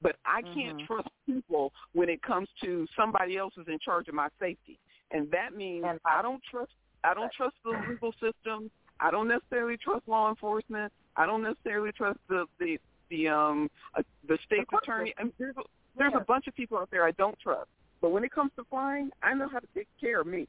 But 0.02 0.16
I 0.24 0.42
can't 0.42 0.76
Mhm. 0.78 0.86
trust 0.86 1.08
people 1.26 1.72
when 1.92 2.08
it 2.08 2.22
comes 2.22 2.48
to 2.62 2.86
somebody 2.96 3.36
else 3.36 3.56
is 3.58 3.68
in 3.68 3.78
charge 3.78 4.08
of 4.08 4.14
my 4.14 4.28
safety, 4.38 4.78
and 5.10 5.30
that 5.30 5.54
means 5.54 5.84
And 5.84 6.00
I 6.04 6.22
don't 6.22 6.42
trust. 6.44 6.72
I 7.04 7.14
don't 7.14 7.32
trust 7.32 7.56
the 7.64 7.70
legal 7.88 8.12
system. 8.12 8.70
I 9.00 9.10
don't 9.10 9.28
necessarily 9.28 9.76
trust 9.76 10.06
law 10.06 10.28
enforcement. 10.28 10.92
I 11.16 11.26
don't 11.26 11.42
necessarily 11.42 11.92
trust 11.92 12.18
the 12.28 12.46
the 12.58 12.78
the 13.08 13.28
um 13.28 13.70
uh, 13.94 14.02
the 14.26 14.38
state 14.44 14.66
attorney. 14.72 15.14
And 15.18 15.32
there's 15.38 15.56
a, 15.56 15.62
there's 15.96 16.12
Yeah. 16.12 16.20
a 16.20 16.24
bunch 16.24 16.46
of 16.46 16.54
people 16.54 16.78
out 16.78 16.90
there 16.90 17.04
I 17.04 17.12
don't 17.12 17.38
trust. 17.40 17.70
But 18.00 18.10
when 18.10 18.24
it 18.24 18.30
comes 18.30 18.52
to 18.56 18.64
flying, 18.64 19.10
I 19.22 19.34
know 19.34 19.48
how 19.48 19.58
to 19.58 19.66
take 19.74 19.88
care 20.00 20.20
of 20.20 20.26
me. 20.26 20.48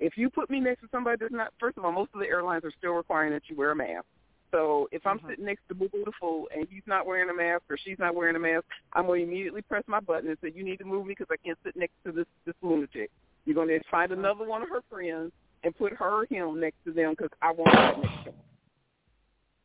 If 0.00 0.16
you 0.16 0.30
put 0.30 0.48
me 0.50 0.60
next 0.60 0.80
to 0.80 0.88
somebody 0.90 1.18
that's 1.20 1.32
not, 1.32 1.52
first 1.60 1.76
of 1.76 1.84
all, 1.84 1.92
most 1.92 2.10
of 2.14 2.20
the 2.20 2.26
airlines 2.26 2.64
are 2.64 2.72
still 2.78 2.92
requiring 2.92 3.32
that 3.32 3.42
you 3.48 3.56
wear 3.56 3.72
a 3.72 3.76
mask. 3.76 4.06
So 4.50 4.88
if 4.90 5.06
I'm 5.06 5.18
Mhm. 5.20 5.28
sitting 5.28 5.44
next 5.44 5.66
to 5.68 5.74
Boo 5.74 5.88
Boo 5.88 6.04
the 6.04 6.12
Fool 6.12 6.48
and 6.54 6.66
he's 6.68 6.86
not 6.86 7.06
wearing 7.06 7.30
a 7.30 7.34
mask 7.34 7.62
or 7.70 7.76
she's 7.76 7.98
not 7.98 8.14
wearing 8.14 8.36
a 8.36 8.38
mask, 8.38 8.64
I'm 8.92 9.06
going 9.06 9.20
to 9.20 9.26
immediately 9.26 9.62
press 9.62 9.84
my 9.86 10.00
button 10.00 10.28
and 10.28 10.38
say, 10.40 10.50
you 10.50 10.64
need 10.64 10.78
to 10.78 10.84
move 10.84 11.06
me 11.06 11.14
because 11.16 11.28
I 11.30 11.36
can't 11.36 11.58
sit 11.64 11.76
next 11.76 11.94
to 12.04 12.12
this, 12.12 12.26
this 12.44 12.56
lunatic. 12.62 13.10
You're 13.44 13.54
going 13.54 13.68
to 13.68 13.80
find 13.90 14.12
another 14.12 14.44
one 14.44 14.62
of 14.62 14.68
her 14.68 14.82
friends 14.90 15.32
and 15.62 15.76
put 15.76 15.92
her 15.94 16.22
or 16.22 16.26
him 16.26 16.60
next 16.60 16.82
to 16.84 16.92
them 16.92 17.10
because 17.10 17.30
I 17.42 17.52
want 17.52 17.70
to 17.72 17.94
sit 17.94 18.10
next 18.10 18.24
to 18.24 18.30
them. 18.30 18.40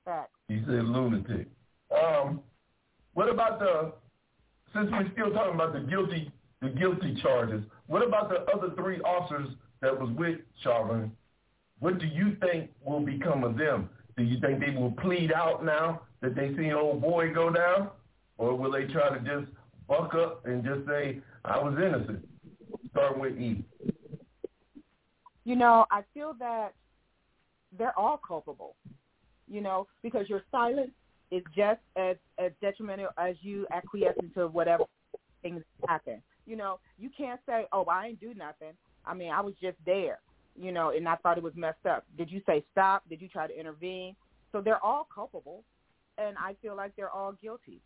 Facts. 0.06 0.32
He 0.48 0.62
said 0.66 0.86
lunatic. 0.86 1.48
Um, 1.92 2.44
what 3.14 3.30
about 3.30 3.60
the 3.60 3.94
since 4.74 4.92
we're 4.92 5.12
still 5.14 5.32
talking 5.32 5.56
about 5.56 5.74
the 5.74 5.80
guilty 5.80 6.32
the 6.62 6.70
guilty 6.70 7.16
charges? 7.22 7.64
What 7.88 8.06
about 8.06 8.30
the 8.30 8.42
other 8.54 8.74
three 8.76 9.00
officers 9.02 9.50
that 9.82 9.98
was 10.00 10.10
with 10.12 10.40
Chauvin? 10.64 11.16
What 11.80 12.00
do 12.00 12.08
you 12.08 12.36
think 12.42 12.72
will 12.84 13.02
become 13.02 13.44
of 13.44 13.58
them? 13.58 13.90
Do 14.18 14.24
you 14.24 14.40
think 14.40 14.60
they 14.60 14.72
will 14.72 14.92
plead 14.92 15.32
out 15.34 15.66
now 15.66 16.02
that 16.22 16.36
they 16.36 16.56
see 16.56 16.72
old 16.72 17.02
boy 17.02 17.34
go 17.34 17.50
down, 17.52 17.90
or 18.38 18.56
will 18.56 18.72
they 18.72 18.86
try 18.86 19.10
to 19.10 19.20
just 19.20 19.52
buck 19.88 20.14
up 20.14 20.46
and 20.46 20.64
just 20.64 20.88
say 20.88 21.20
I 21.44 21.60
was 21.60 21.76
innocent? 21.78 22.28
Start 22.92 23.20
with 23.20 23.38
E. 23.38 23.64
You 25.44 25.56
know, 25.56 25.86
I 25.92 26.02
feel 26.14 26.34
that 26.40 26.74
they're 27.78 27.98
all 27.98 28.20
culpable. 28.26 28.76
You 29.48 29.62
know, 29.62 29.88
because 30.02 30.28
your 30.30 30.42
silence 30.50 30.92
is 31.30 31.44
just 31.56 31.82
as 31.98 32.16
as 32.40 32.52
detrimental 32.62 33.10
as 33.18 33.36
you 33.42 33.68
acquiescing 33.72 34.32
to 34.36 34.48
whatever 34.48 34.86
things 35.42 35.62
happen. 35.88 36.22
You 36.46 36.56
know, 36.56 36.80
you 36.98 37.10
can't 37.16 37.40
say, 37.46 37.68
"Oh, 37.72 37.84
I 37.84 38.08
ain't 38.08 38.20
do 38.20 38.34
nothing." 38.34 38.74
I 39.06 39.14
mean, 39.14 39.32
I 39.32 39.42
was 39.42 39.54
just 39.62 39.78
there. 39.86 40.20
You 40.60 40.72
know, 40.72 40.92
and 40.92 41.08
I 41.08 41.16
thought 41.18 41.38
it 41.38 41.44
was 41.44 41.54
messed 41.56 41.86
up. 41.86 42.06
Did 42.18 42.32
you 42.32 42.42
say 42.46 42.64
stop? 42.72 43.04
Did 43.10 43.22
you 43.22 43.28
try 43.28 43.48
to 43.48 43.60
intervene? 43.60 44.16
So 44.52 44.62
they're 44.62 44.84
all 44.84 45.08
culpable, 45.14 45.64
and 46.18 46.38
I 46.38 46.56
feel 46.62 46.76
like 46.76 46.96
they're 46.96 47.10
all 47.10 47.34
guilty. 47.42 47.82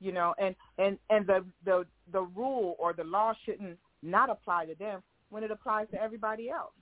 You 0.00 0.12
know, 0.12 0.34
and 0.38 0.54
and 0.78 0.98
and 1.10 1.26
the 1.26 1.44
the 1.64 1.84
the 2.12 2.22
rule 2.22 2.76
or 2.78 2.92
the 2.92 3.04
law 3.04 3.34
shouldn't 3.44 3.78
not 4.02 4.30
apply 4.30 4.66
to 4.66 4.74
them 4.74 5.02
when 5.30 5.42
it 5.42 5.50
applies 5.50 5.88
to 5.92 6.00
everybody 6.00 6.48
else. 6.48 6.72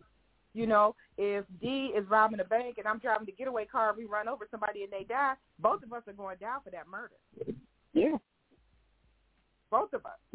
You 0.52 0.66
know, 0.66 0.96
if 1.16 1.44
D 1.60 1.92
is 1.96 2.04
robbing 2.08 2.40
a 2.40 2.44
bank 2.44 2.76
and 2.78 2.86
I'm 2.86 2.98
driving 2.98 3.26
the 3.26 3.32
getaway 3.32 3.66
car, 3.66 3.90
and 3.90 3.98
we 3.98 4.04
run 4.04 4.28
over 4.28 4.48
somebody 4.50 4.82
and 4.82 4.92
they 4.92 5.04
die, 5.04 5.34
both 5.60 5.82
of 5.82 5.92
us 5.92 6.02
are 6.06 6.12
going 6.12 6.38
down 6.38 6.60
for 6.64 6.70
that 6.70 6.88
murder. 6.88 7.14
Yeah. 7.92 8.16
Both 9.70 9.92
of 9.92 10.04
us. 10.04 10.29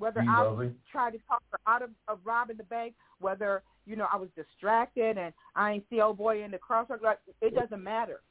Whether 0.00 0.20
I 0.20 0.70
tried 0.90 1.10
to 1.10 1.18
talk 1.28 1.42
her 1.52 1.58
out 1.66 1.82
of, 1.82 1.90
of 2.08 2.20
robbing 2.24 2.56
the 2.56 2.64
bank, 2.64 2.94
whether, 3.18 3.62
you 3.84 3.96
know, 3.96 4.06
I 4.10 4.16
was 4.16 4.30
distracted 4.34 5.18
and 5.18 5.34
I 5.54 5.72
ain't 5.72 5.84
see 5.90 6.00
old 6.00 6.16
boy 6.16 6.42
in 6.42 6.50
the 6.50 6.56
crosswalk, 6.56 7.02
like, 7.02 7.18
it 7.42 7.54
doesn't 7.54 7.84
matter. 7.84 8.22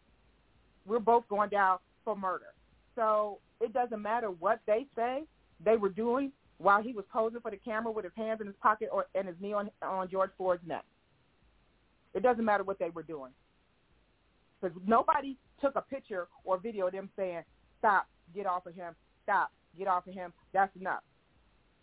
We're 0.88 0.98
both 0.98 1.28
going 1.30 1.52
down 1.52 1.78
for 2.04 2.16
murder. 2.16 2.54
So 2.96 3.38
it 3.62 3.72
doesn't 3.72 4.02
matter 4.02 4.32
what 4.32 4.62
they 4.66 4.88
say 4.96 5.26
they 5.64 5.78
were 5.78 5.90
doing 5.90 6.32
while 6.58 6.82
he 6.82 6.92
was 6.92 7.06
posing 7.14 7.40
for 7.40 7.52
the 7.52 7.58
camera 7.58 7.92
with 7.92 8.04
his 8.04 8.14
hands 8.16 8.42
in 8.42 8.48
his 8.48 8.56
pocket 8.64 8.90
or 8.92 9.06
and 9.14 9.28
his 9.28 9.38
knee 9.40 9.54
on 9.54 9.70
on 9.84 10.10
George 10.10 10.32
Floyd's 10.38 10.64
neck. 10.66 10.84
It 12.16 12.24
doesn't 12.24 12.44
matter 12.44 12.64
what 12.64 12.80
they 12.80 12.90
were 12.90 13.04
doing. 13.04 13.32
Because 14.60 14.76
nobody 14.88 15.38
took 15.62 15.76
a 15.76 15.82
picture 15.82 16.28
or 16.44 16.58
video 16.58 16.88
of 16.88 16.94
them 16.94 17.10
saying, 17.16 17.44
stop, 17.78 18.08
get 18.34 18.48
off 18.48 18.66
of 18.66 18.74
him, 18.74 18.96
stop, 19.24 19.52
get 19.78 19.88
off 19.88 20.08
of 20.08 20.16
him, 20.16 20.34
that's 20.52 20.76
enough. 20.76 21.04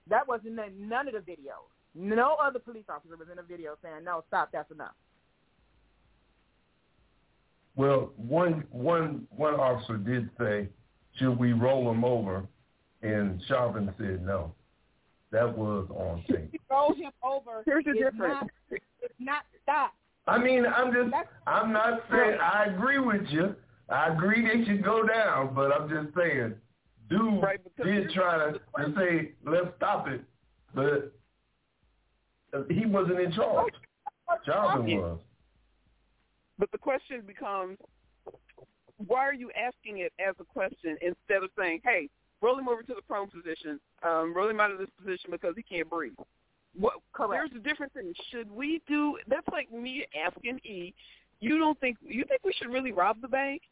That 0.09 0.27
wasn't 0.29 0.59
in 0.59 0.89
none 0.89 1.09
of 1.09 1.15
the 1.15 1.21
videos. 1.21 1.69
No 1.95 2.37
other 2.43 2.59
police 2.59 2.85
officer 2.89 3.17
was 3.17 3.29
in 3.33 3.39
a 3.39 3.43
video 3.43 3.77
saying, 3.83 4.05
no, 4.05 4.23
stop, 4.29 4.51
that's 4.53 4.71
enough. 4.71 4.95
Well, 7.75 8.13
one 8.17 8.65
one 8.71 9.27
one 9.31 9.55
officer 9.55 9.99
did 9.99 10.31
say, 10.39 10.69
"Should 11.17 11.39
we 11.39 11.53
roll 11.53 11.91
him 11.91 12.05
over?" 12.05 12.47
And 13.03 13.43
Chauvin 13.49 13.93
said 13.99 14.25
no. 14.25 14.55
That 15.31 15.57
was 15.57 15.87
on 15.91 16.25
tape. 16.27 16.59
Roll 16.71 16.95
him 16.95 17.13
over. 17.23 17.63
Here's 17.67 17.85
the 17.85 17.91
it's 17.91 18.01
difference. 18.01 18.49
Not, 18.71 18.81
it's 19.03 19.15
not 19.19 19.43
stop. 19.63 19.93
I 20.27 20.39
mean, 20.39 20.65
I'm 20.65 20.93
just, 20.93 21.11
That's- 21.11 21.29
I'm 21.47 21.73
not 21.73 22.03
saying 22.11 22.39
I 22.41 22.65
agree 22.65 22.99
with 22.99 23.27
you. 23.29 23.55
I 23.91 24.09
agree 24.09 24.43
they 24.43 24.65
should 24.65 24.83
go 24.83 25.07
down, 25.07 25.55
but 25.55 25.71
I'm 25.71 25.89
just 25.89 26.17
saying, 26.17 26.55
dude 27.09 27.43
Right, 27.43 27.61
did 27.83 28.11
try 28.11 28.39
to, 28.39 28.53
to 28.53 28.95
say, 28.97 29.33
let's 29.45 29.69
stop 29.77 30.09
it, 30.09 30.23
but 30.75 31.13
he 32.71 32.87
wasn't 32.87 33.21
in 33.21 33.33
charge. 33.33 33.73
Chauvin 34.45 34.89
Yeah. 34.89 34.99
was. 34.99 35.19
But 36.59 36.71
the 36.73 36.79
question 36.79 37.23
becomes, 37.27 37.79
why 39.07 39.21
are 39.21 39.35
you 39.35 39.51
asking 39.53 39.99
it 39.99 40.13
as 40.19 40.35
a 40.41 40.45
question 40.45 40.97
instead 41.03 41.43
of 41.43 41.51
saying, 41.59 41.81
hey, 41.85 42.09
roll 42.41 42.59
him 42.59 42.69
over 42.69 42.83
to 42.83 42.95
the 42.95 43.03
prone 43.03 43.29
position, 43.29 43.79
um, 44.03 44.35
roll 44.35 44.49
him 44.49 44.59
out 44.61 44.71
of 44.71 44.79
this 44.79 44.89
position 44.99 45.31
because 45.31 45.55
he 45.55 45.63
can't 45.63 45.89
breathe? 45.91 46.15
What, 46.79 46.95
Correct. 47.13 47.51
There's 47.53 47.61
a 47.63 47.69
different 47.69 47.93
thing. 47.93 48.13
Should 48.31 48.51
we 48.51 48.81
do? 48.87 49.19
That's 49.29 49.47
like 49.53 49.71
me 49.73 50.07
asking 50.27 50.61
E, 50.65 50.95
you 51.41 51.59
don't 51.59 51.79
think 51.81 51.99
you 52.03 52.25
think 52.25 52.41
we 52.45 52.53
should 52.53 52.71
really 52.73 52.93
rob 52.93 53.21
the 53.21 53.29
bank? 53.29 53.63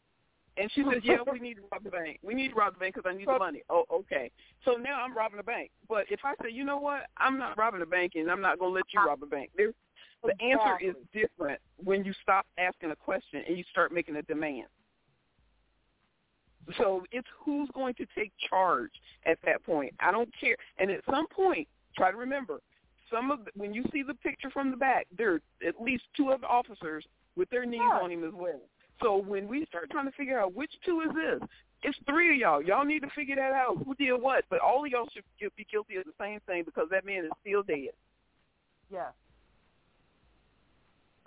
And 0.57 0.71
she 0.73 0.83
says, 0.83 1.01
yeah, 1.03 1.17
we 1.31 1.39
need 1.47 1.55
to 1.55 1.61
rob 1.71 1.83
the 1.83 1.89
bank. 1.89 2.19
We 2.23 2.33
need 2.33 2.49
to 2.49 2.55
rob 2.55 2.73
the 2.73 2.79
bank 2.79 2.95
because 2.95 3.09
I 3.09 3.17
need 3.17 3.27
the 3.27 3.37
money. 3.37 3.63
Oh, 3.69 3.83
okay. 3.91 4.31
So 4.63 4.73
now 4.73 5.01
I'm 5.03 5.15
robbing 5.15 5.39
a 5.39 5.43
bank. 5.43 5.71
But 5.89 6.05
if 6.09 6.21
I 6.23 6.33
say, 6.41 6.49
you 6.51 6.63
know 6.63 6.77
what, 6.77 7.07
I'm 7.17 7.37
not 7.37 7.57
robbing 7.57 7.81
a 7.81 7.85
bank 7.85 8.13
and 8.15 8.29
I'm 8.31 8.41
not 8.41 8.59
going 8.59 8.71
to 8.71 8.75
let 8.75 8.85
you 8.93 9.05
rob 9.05 9.21
a 9.23 9.25
bank. 9.25 9.51
There's, 9.57 9.73
the 10.23 10.33
answer 10.43 10.77
is 10.81 10.95
different 11.13 11.59
when 11.83 12.03
you 12.03 12.13
stop 12.23 12.45
asking 12.57 12.91
a 12.91 12.95
question 12.95 13.43
and 13.47 13.57
you 13.57 13.63
start 13.69 13.91
making 13.91 14.15
a 14.15 14.21
demand. 14.23 14.67
So 16.77 17.03
it's 17.11 17.27
who's 17.43 17.69
going 17.75 17.93
to 17.95 18.07
take 18.17 18.31
charge 18.49 18.91
at 19.25 19.37
that 19.45 19.63
point. 19.63 19.93
I 19.99 20.11
don't 20.11 20.29
care. 20.39 20.55
And 20.79 20.89
at 20.89 21.01
some 21.09 21.27
point, 21.27 21.67
try 21.95 22.11
to 22.11 22.17
remember, 22.17 22.59
some 23.11 23.29
of 23.29 23.45
the, 23.45 23.51
when 23.55 23.73
you 23.73 23.83
see 23.93 24.01
the 24.01 24.15
picture 24.15 24.49
from 24.49 24.71
the 24.71 24.77
back, 24.77 25.05
there 25.15 25.33
are 25.33 25.41
at 25.67 25.79
least 25.79 26.03
two 26.17 26.29
other 26.29 26.47
officers 26.47 27.05
with 27.35 27.49
their 27.49 27.65
knees 27.65 27.81
on 27.81 28.09
him 28.09 28.23
as 28.23 28.33
well. 28.33 28.61
So 29.01 29.17
when 29.17 29.47
we 29.47 29.65
start 29.65 29.89
trying 29.91 30.05
to 30.05 30.11
figure 30.13 30.39
out 30.39 30.53
which 30.55 30.71
two 30.85 31.01
is 31.01 31.13
this, 31.15 31.49
it's 31.83 31.97
three 32.07 32.33
of 32.33 32.37
y'all. 32.39 32.61
Y'all 32.63 32.85
need 32.85 33.01
to 33.01 33.09
figure 33.15 33.35
that 33.35 33.51
out. 33.53 33.77
Who 33.85 33.93
did 33.95 34.13
what? 34.13 34.45
But 34.49 34.59
all 34.59 34.85
of 34.85 34.91
y'all 34.91 35.07
should 35.13 35.23
be 35.55 35.67
guilty 35.71 35.97
of 35.97 36.05
the 36.05 36.13
same 36.19 36.39
thing 36.47 36.63
because 36.65 36.87
that 36.91 37.05
man 37.05 37.25
is 37.25 37.31
still 37.41 37.61
dead. 37.63 37.89
Yeah. 38.91 39.09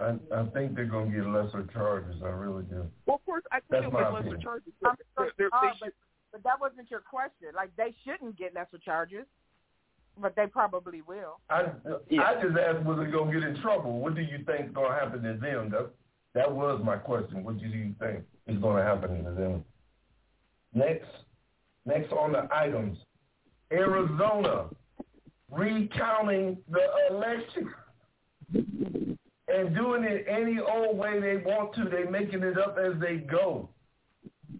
I, 0.01 0.15
I 0.35 0.45
think 0.55 0.75
they're 0.77 0.85
gonna 0.87 1.11
get 1.11 1.27
lesser 1.27 1.67
charges. 1.73 2.17
I 2.23 2.29
really 2.29 2.63
do. 2.65 2.87
Well, 3.07 3.17
of 3.17 3.25
course, 3.27 3.43
I 3.51 3.59
That's 3.69 3.83
think 3.83 3.93
my 3.93 4.01
they'll 4.05 4.11
get 4.11 4.15
lesser 4.15 4.27
opinion. 4.37 4.41
charges. 4.43 4.73
I'm 4.85 4.95
but 5.17 5.23
sure 5.25 5.33
they're- 5.39 5.49
they 5.51 5.57
are, 5.57 5.63
they 5.63 5.69
Uh, 5.69 5.75
but, 5.81 5.93
but 6.33 6.43
that 6.45 6.61
wasn't 6.61 6.91
your 6.91 7.01
question. 7.01 7.49
Like 7.55 7.75
they 7.77 7.95
shouldn't 8.05 8.37
get 8.39 8.55
lesser 8.55 8.79
charges, 8.79 9.27
but 10.19 10.37
they 10.37 10.47
probably 10.47 11.03
will. 11.03 11.41
I 11.51 11.73
Yeah. 12.09 12.23
I 12.31 12.41
just 12.41 12.57
asked 12.57 12.85
was 12.85 12.99
they 12.99 13.11
gonna 13.11 13.33
get 13.33 13.43
in 13.43 13.61
trouble. 13.61 13.99
What 13.99 14.15
do 14.15 14.21
you 14.23 14.39
think 14.45 14.73
gonna 14.73 14.95
happen 14.95 15.23
to 15.23 15.35
them? 15.35 15.71
That 15.71 15.91
that 16.35 16.51
was 16.51 16.81
my 16.85 16.97
question. 16.97 17.45
What 17.45 17.59
do 17.59 17.67
you 17.67 17.95
think 17.99 18.25
is 18.47 18.59
gonna 18.59 18.83
happen 18.83 19.25
to 19.25 19.31
them? 19.33 19.65
Next, 20.75 21.09
next 21.87 22.13
on 22.13 22.33
the 22.33 22.49
items, 22.53 22.99
Arizona 23.73 24.69
recounting 25.51 26.59
the 26.71 26.87
election 27.11 27.73
and 28.53 29.75
doing 29.75 30.05
it 30.05 30.27
any 30.29 30.59
old 30.61 30.99
way 30.99 31.21
they 31.21 31.39
want 31.39 31.75
to. 31.75 31.85
They're 31.85 32.11
making 32.11 32.43
it 32.43 32.59
up 32.59 32.77
as 32.79 33.01
they 33.01 33.17
go. 33.17 33.69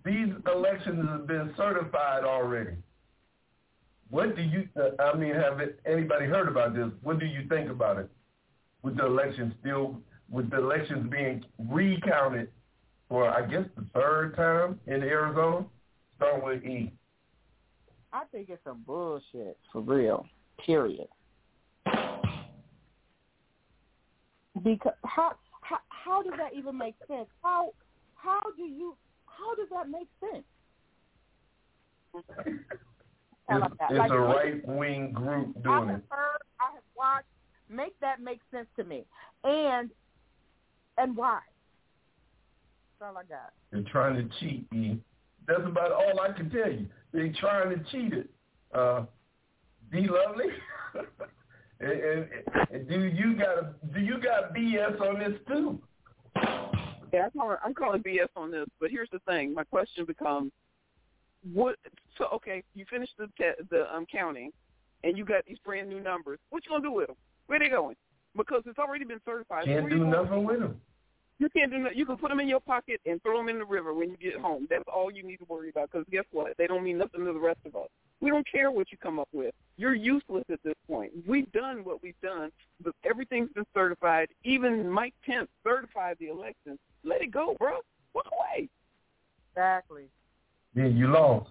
These 0.05 0.29
elections 0.47 1.07
have 1.09 1.27
been 1.27 1.53
certified 1.57 2.25
already. 2.25 2.77
What 4.11 4.37
do 4.37 4.43
you? 4.43 4.69
I 4.99 5.15
mean, 5.17 5.35
have 5.35 5.61
anybody 5.85 6.27
heard 6.27 6.49
about 6.49 6.75
this? 6.75 6.89
What 7.03 7.19
do 7.19 7.27
you 7.27 7.47
think 7.49 7.71
about 7.71 7.99
it? 7.99 8.09
With 8.83 8.97
the 8.97 9.05
election 9.05 9.55
still, 9.61 10.01
with 10.31 10.51
the 10.51 10.59
elections 10.59 11.11
being 11.11 11.45
recounted 11.69 12.51
for, 13.09 13.29
I 13.29 13.47
guess, 13.47 13.65
the 13.77 13.85
third 13.95 14.37
time 14.37 14.79
in 14.87 15.03
Arizona. 15.03 15.65
Start 16.17 16.45
with 16.45 16.65
E. 16.65 16.93
I 18.13 18.25
think 18.33 18.49
it's 18.49 18.63
some 18.65 18.83
bullshit 18.87 19.57
for 19.73 19.81
real. 19.81 20.27
Period. 20.65 21.07
Because 24.65 24.95
how 25.05 25.35
how 25.61 25.79
how 25.91 26.23
does 26.23 26.33
that 26.39 26.55
even 26.55 26.77
make 26.77 26.97
sense? 27.07 27.29
How 27.43 27.73
how 28.17 28.41
do 28.57 28.63
you 28.63 28.97
how 29.27 29.55
does 29.55 29.69
that 29.71 29.89
make 29.89 30.09
sense? 30.21 30.45
It's, 33.51 33.61
that? 33.79 33.91
it's 33.91 33.99
Like, 33.99 34.11
a 34.11 34.19
right 34.21 34.69
wing 34.69 35.13
group 35.13 35.55
doing 35.63 35.75
I 35.75 35.81
have 35.81 35.89
it. 35.89 36.05
heard, 36.11 36.39
I 36.61 36.75
have 36.75 36.83
watched. 36.95 37.25
Make 37.71 37.99
that 38.01 38.21
make 38.21 38.41
sense 38.51 38.67
to 38.77 38.85
me, 38.85 39.07
and 39.43 39.89
and 40.99 41.17
why? 41.17 41.41
That's 42.99 43.11
all 43.11 43.17
I 43.19 43.25
got. 43.25 43.53
They're 43.71 43.83
trying 43.91 44.17
to 44.17 44.29
cheat 44.41 44.71
me. 44.73 45.01
That's 45.47 45.63
about 45.65 45.93
all 45.93 46.21
I 46.21 46.33
can 46.33 46.51
tell 46.51 46.71
you. 46.71 46.87
They're 47.13 47.33
trying 47.41 47.71
to 47.71 47.85
cheat 47.91 48.13
it. 48.13 48.31
Uh, 48.75 49.05
D. 49.91 50.07
Lovely. 50.09 50.47
and, 51.81 51.91
and, 51.91 52.29
and 52.71 52.89
do 52.89 53.05
you 53.05 53.35
got 53.37 53.59
a, 53.59 53.75
do 53.95 54.01
you 54.01 54.21
got 54.21 54.55
BS 54.55 55.01
on 55.01 55.19
this 55.19 55.39
too? 55.49 55.81
Yeah, 57.13 57.25
I'm 57.25 57.31
calling, 57.31 57.57
I'm 57.65 57.75
calling 57.75 58.03
BS 58.03 58.29
on 58.37 58.51
this, 58.51 58.67
but 58.81 58.91
here's 58.91 59.09
the 59.11 59.21
thing. 59.21 59.55
My 59.55 59.65
question 59.65 60.05
becomes, 60.05 60.53
what? 61.55 61.77
So 62.19 62.27
okay, 62.35 62.63
you 62.75 62.85
finished 62.91 63.15
the 63.19 63.29
te- 63.39 63.63
the 63.71 63.93
um, 63.95 64.05
counting, 64.11 64.51
and 65.05 65.17
you 65.17 65.25
got 65.25 65.47
these 65.47 65.59
brand 65.65 65.89
new 65.89 66.01
numbers. 66.01 66.39
What 66.51 66.65
you 66.67 66.71
gonna 66.71 66.83
do 66.83 66.93
with 66.93 67.07
them? 67.07 67.17
Where 67.47 67.59
they 67.59 67.69
going? 67.69 67.97
Because 68.39 68.63
it's 68.65 68.79
already 68.79 69.05
been 69.05 69.21
certified. 69.27 69.67
Can't 69.67 69.91
you 69.91 69.99
do 69.99 70.07
nothing 70.07 70.45
with 70.45 70.61
them. 70.61 70.81
You 71.41 71.49
can't 71.51 71.71
do 71.71 71.79
nothing. 71.79 71.99
You 71.99 72.07
can 72.07 72.17
put 72.17 72.31
them 72.31 72.41
in 72.41 72.49
your 72.49 72.61
pocket 72.61 73.01
and 73.05 73.23
throw 73.23 73.37
them 73.37 73.49
in 73.49 73.59
the 73.59 73.65
river 73.65 73.93
when 73.95 74.11
you 74.11 74.17
get 74.17 74.41
home. 74.41 74.67
That's 74.71 74.85
all 74.93 75.11
you 75.11 75.23
need 75.23 75.37
to 75.37 75.45
worry 75.49 75.71
about. 75.71 75.91
Because 75.93 76.07
guess 76.11 76.25
what? 76.33 76.55
They 76.57 76.67
don't 76.67 76.83
mean 76.83 76.99
nothing 76.99 77.25
to 77.25 77.33
the 77.33 77.39
rest 77.39 77.61
of 77.67 77.77
us. 77.77 77.89
We 78.21 78.31
don't 78.31 78.47
care 78.51 78.71
what 78.71 78.91
you 78.91 78.99
come 78.99 79.19
up 79.19 79.29
with. 79.33 79.55
You're 79.77 79.95
useless 79.95 80.45
at 80.51 80.61
this 80.65 80.75
point. 80.89 81.13
We've 81.27 81.51
done 81.53 81.85
what 81.85 82.03
we've 82.03 82.21
done. 82.23 82.51
But 82.83 82.95
everything's 83.05 83.53
been 83.53 83.67
certified. 83.75 84.29
Even 84.45 84.89
Mike 84.89 85.15
Pence 85.25 85.49
certified 85.63 86.17
the 86.19 86.29
election. 86.29 86.79
Let 87.05 87.23
it 87.23 87.31
go, 87.31 87.57
bro. 87.59 87.79
Walk 88.15 88.27
away. 88.33 88.69
Exactly. 89.53 90.09
Yeah, 90.75 90.87
you 90.87 91.09
lost. 91.09 91.51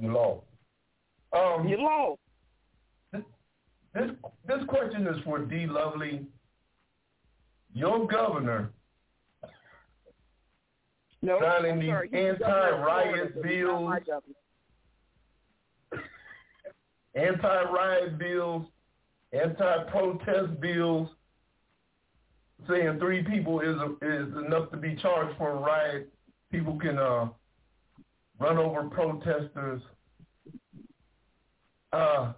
You 0.00 0.12
lost. 0.12 0.44
Um, 1.32 1.68
You 1.68 1.76
lost. 1.80 2.20
This 3.94 4.10
this 4.46 4.64
question 4.68 5.06
is 5.06 5.16
for 5.24 5.38
D. 5.40 5.66
Lovely. 5.66 6.26
Your 7.72 8.06
governor 8.06 8.72
No, 11.22 11.38
Signing 11.40 11.80
these 11.80 11.88
sorry. 11.88 12.08
He's 12.08 12.38
the 12.38 12.38
governor 12.38 12.74
of 12.74 12.80
anti-riot 12.82 13.32
Florida, 13.32 13.40
but 13.42 13.50
he's 13.50 13.62
not 13.64 13.82
my 13.82 14.00
bills. 14.00 14.22
anti-riot 17.14 18.18
bills, 18.18 18.66
anti-protest 19.32 20.60
bills, 20.60 21.08
saying 22.68 22.98
three 22.98 23.22
people 23.22 23.60
is 23.60 23.76
is 24.02 24.28
enough 24.46 24.70
to 24.70 24.76
be 24.76 24.96
charged 24.96 25.36
for 25.38 25.50
a 25.52 25.56
riot. 25.56 26.12
People 26.50 26.78
can 26.78 26.98
uh, 26.98 27.28
run 28.38 28.58
over 28.58 28.84
protesters. 28.84 29.82
Uh, 31.92 32.32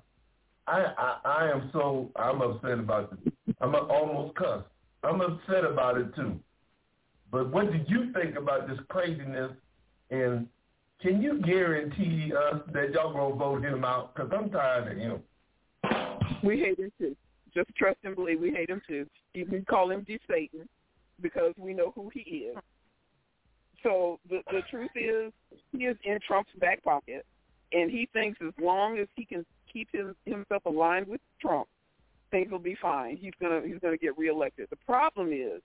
I, 0.67 0.93
I 0.97 1.19
I 1.25 1.51
am 1.51 1.71
so 1.73 2.11
I'm 2.17 2.41
upset 2.41 2.79
about 2.79 3.11
this. 3.25 3.33
I'm 3.61 3.75
almost 3.75 4.37
cussed. 4.37 4.67
I'm 5.03 5.21
upset 5.21 5.65
about 5.65 5.99
it 5.99 6.15
too. 6.15 6.39
But 7.31 7.51
what 7.51 7.73
do 7.73 7.81
you 7.89 8.13
think 8.13 8.37
about 8.37 8.69
this 8.69 8.79
craziness? 8.89 9.53
And 10.11 10.47
can 11.01 11.21
you 11.21 11.41
guarantee 11.41 12.33
us 12.33 12.61
that 12.73 12.93
y'all 12.93 13.13
gonna 13.13 13.35
vote 13.35 13.65
him 13.65 13.85
out? 13.85 14.15
Because 14.15 14.31
I'm 14.33 14.51
tired 14.51 14.93
of 14.93 14.99
him. 14.99 15.23
We 16.45 16.61
hate 16.61 16.79
him 16.79 16.93
too. 16.99 17.17
Just 17.55 17.75
trust 17.77 17.99
and 18.05 18.15
believe 18.15 18.41
we 18.41 18.51
hate 18.51 18.71
him 18.71 18.81
too. 18.87 19.07
You 19.35 19.47
can 19.47 19.65
call 19.65 19.91
him 19.91 20.05
D 20.07 20.19
Satan 20.31 20.69
because 21.21 21.55
we 21.57 21.75
know 21.75 21.93
who 21.95 22.11
he 22.13 22.21
is. 22.21 22.57
So 23.83 24.21
the 24.29 24.43
the 24.53 24.61
truth 24.71 24.91
is 24.95 25.33
he 25.73 25.87
is 25.87 25.97
in 26.05 26.19
Trump's 26.27 26.53
back 26.61 26.85
pocket 26.85 27.27
and 27.73 27.91
he 27.91 28.09
thinks 28.13 28.39
as 28.47 28.53
long 28.63 28.99
as 28.99 29.09
he 29.17 29.25
can 29.25 29.45
keep 29.73 29.89
his, 29.93 30.15
himself 30.25 30.65
aligned 30.67 31.09
with 31.09 31.21
Trump, 31.41 31.69
things 32.31 32.51
will 32.51 32.59
be 32.59 32.77
fine. 32.81 33.17
He's 33.17 33.33
gonna 33.41 33.61
he's 33.65 33.79
gonna 33.81 33.97
get 33.97 34.17
reelected. 34.19 34.69
The 34.71 34.77
problem 34.77 35.33
is 35.33 35.61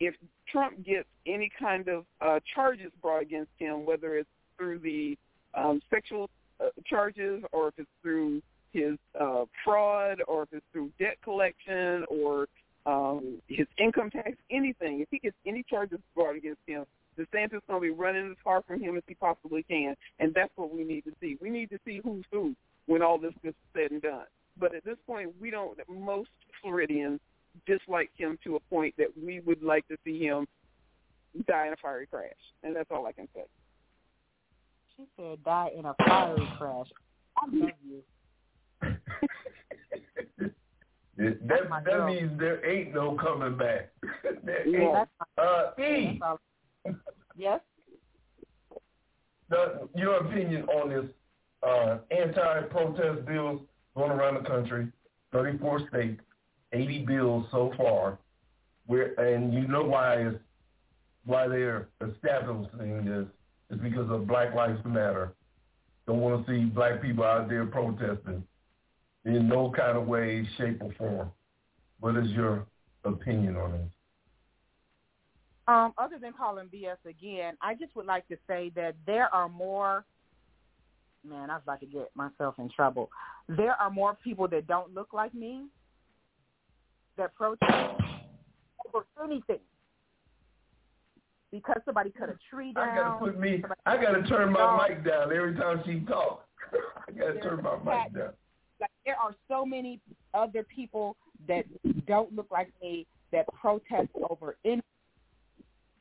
if 0.00 0.14
Trump 0.50 0.84
gets 0.84 1.08
any 1.26 1.50
kind 1.58 1.88
of 1.88 2.04
uh, 2.20 2.40
charges 2.54 2.92
brought 3.02 3.22
against 3.22 3.50
him, 3.58 3.84
whether 3.84 4.16
it's 4.16 4.28
through 4.56 4.78
the 4.80 5.16
um, 5.54 5.80
sexual 5.90 6.30
uh, 6.60 6.68
charges 6.86 7.42
or 7.52 7.68
if 7.68 7.74
it's 7.78 7.88
through 8.02 8.42
his 8.72 8.96
uh, 9.18 9.44
fraud 9.64 10.20
or 10.28 10.42
if 10.44 10.48
it's 10.52 10.66
through 10.72 10.90
debt 10.98 11.16
collection 11.22 12.04
or 12.08 12.46
um, 12.86 13.40
his 13.48 13.66
income 13.78 14.10
tax, 14.10 14.32
anything, 14.50 15.00
if 15.00 15.08
he 15.10 15.18
gets 15.18 15.36
any 15.46 15.64
charges 15.68 15.98
brought 16.14 16.36
against 16.36 16.60
him, 16.66 16.84
DeSantis 17.18 17.56
is 17.56 17.62
going 17.68 17.80
to 17.80 17.80
be 17.80 17.90
running 17.90 18.30
as 18.30 18.36
far 18.44 18.62
from 18.62 18.80
him 18.80 18.96
as 18.96 19.02
he 19.06 19.14
possibly 19.14 19.64
can, 19.64 19.94
and 20.20 20.32
that's 20.34 20.52
what 20.56 20.72
we 20.72 20.84
need 20.84 21.02
to 21.04 21.12
see. 21.20 21.36
We 21.40 21.50
need 21.50 21.68
to 21.70 21.78
see 21.84 22.00
who's 22.02 22.24
who 22.30 22.54
when 22.88 23.02
all 23.02 23.18
this 23.18 23.34
is 23.44 23.54
said 23.76 23.92
and 23.92 24.02
done. 24.02 24.24
But 24.58 24.74
at 24.74 24.84
this 24.84 24.96
point, 25.06 25.30
we 25.40 25.50
don't. 25.50 25.78
Most 25.88 26.30
Floridians 26.60 27.20
dislike 27.66 28.10
him 28.16 28.36
to 28.42 28.56
a 28.56 28.60
point 28.60 28.94
that 28.98 29.08
we 29.24 29.38
would 29.40 29.62
like 29.62 29.86
to 29.88 29.96
see 30.04 30.18
him 30.24 30.46
die 31.46 31.68
in 31.68 31.74
a 31.74 31.76
fiery 31.76 32.06
crash, 32.06 32.32
and 32.64 32.74
that's 32.74 32.90
all 32.90 33.06
I 33.06 33.12
can 33.12 33.28
say. 33.34 33.44
She 34.96 35.04
said, 35.16 35.44
"Die 35.44 35.70
in 35.78 35.84
a 35.84 35.94
fiery 36.04 36.48
crash." 36.58 36.88
I 37.36 37.46
love 37.52 37.70
you. 37.86 38.02
that 41.18 41.84
that 41.84 42.06
means 42.06 42.38
there 42.38 42.64
ain't 42.68 42.94
no 42.94 43.14
coming 43.16 43.56
back. 43.56 43.90
there 44.44 44.66
Yeah. 44.66 45.04
ain't. 45.04 45.08
Uh, 45.36 45.70
E, 45.80 46.20
Yes. 47.36 47.60
the, 49.48 49.88
your 49.94 50.16
opinion 50.16 50.64
on 50.64 50.88
this 50.88 51.04
uh, 51.66 51.98
anti-protest 52.10 53.26
bills 53.26 53.60
going 53.96 54.10
around 54.10 54.42
the 54.42 54.48
country, 54.48 54.88
34 55.32 55.88
states, 55.88 56.20
80 56.72 57.04
bills 57.06 57.46
so 57.50 57.72
far, 57.76 58.18
where 58.86 59.18
and 59.20 59.52
you 59.52 59.66
know 59.66 59.82
why 59.82 60.14
it's, 60.14 60.38
why 61.24 61.46
they're 61.48 61.88
establishing 62.00 63.04
this 63.04 63.26
is 63.70 63.82
because 63.82 64.10
of 64.10 64.26
Black 64.26 64.54
Lives 64.54 64.80
Matter. 64.84 65.34
Don't 66.06 66.20
want 66.20 66.46
to 66.46 66.52
see 66.52 66.64
black 66.64 67.02
people 67.02 67.24
out 67.24 67.48
there 67.48 67.66
protesting 67.66 68.42
in 69.26 69.48
no 69.48 69.70
kind 69.70 69.98
of 69.98 70.06
way, 70.06 70.48
shape, 70.56 70.80
or 70.80 70.92
form. 70.96 71.30
What 72.00 72.16
is 72.16 72.30
your 72.30 72.66
opinion 73.04 73.56
on 73.56 73.72
this? 73.72 73.80
Um, 75.66 75.92
other 75.98 76.18
than 76.18 76.32
calling 76.32 76.68
BS 76.68 76.96
again, 77.06 77.54
I 77.60 77.74
just 77.74 77.94
would 77.94 78.06
like 78.06 78.26
to 78.28 78.38
say 78.46 78.72
that 78.74 78.94
there 79.06 79.32
are 79.34 79.48
more. 79.48 80.04
Man, 81.26 81.50
I 81.50 81.54
was 81.54 81.62
about 81.64 81.80
to 81.80 81.86
get 81.86 82.10
myself 82.14 82.54
in 82.58 82.68
trouble. 82.70 83.10
There 83.48 83.72
are 83.72 83.90
more 83.90 84.16
people 84.22 84.48
that 84.48 84.66
don't 84.66 84.94
look 84.94 85.12
like 85.12 85.34
me 85.34 85.66
that 87.16 87.34
protest 87.34 87.72
over 88.86 89.04
anything 89.22 89.58
because 91.50 91.80
somebody 91.84 92.10
cut 92.16 92.28
a 92.28 92.38
tree 92.50 92.72
down. 92.72 92.88
I 92.88 92.94
gotta 92.94 93.18
put 93.18 93.38
me. 93.38 93.62
I 93.86 93.96
gotta 93.96 94.22
turn 94.24 94.52
my 94.52 94.60
No. 94.60 94.88
mic 94.88 95.04
down 95.04 95.32
every 95.32 95.54
time 95.54 95.82
she 95.84 96.00
talks. 96.00 96.46
I 97.08 97.12
gotta 97.12 97.40
turn 97.40 97.62
my 97.62 97.76
mic 97.76 98.12
down. 98.14 98.34
like 98.80 98.90
there 99.04 99.16
are 99.16 99.34
so 99.48 99.66
many 99.66 100.00
other 100.34 100.62
people 100.64 101.16
that 101.48 101.64
don't 102.06 102.32
look 102.34 102.50
like 102.50 102.72
me 102.80 103.06
that 103.32 103.46
protest 103.48 104.08
over 104.30 104.56
any 104.64 104.82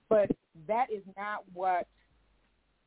but 0.09 0.29
that 0.67 0.91
is 0.91 1.03
not 1.17 1.43
what 1.53 1.87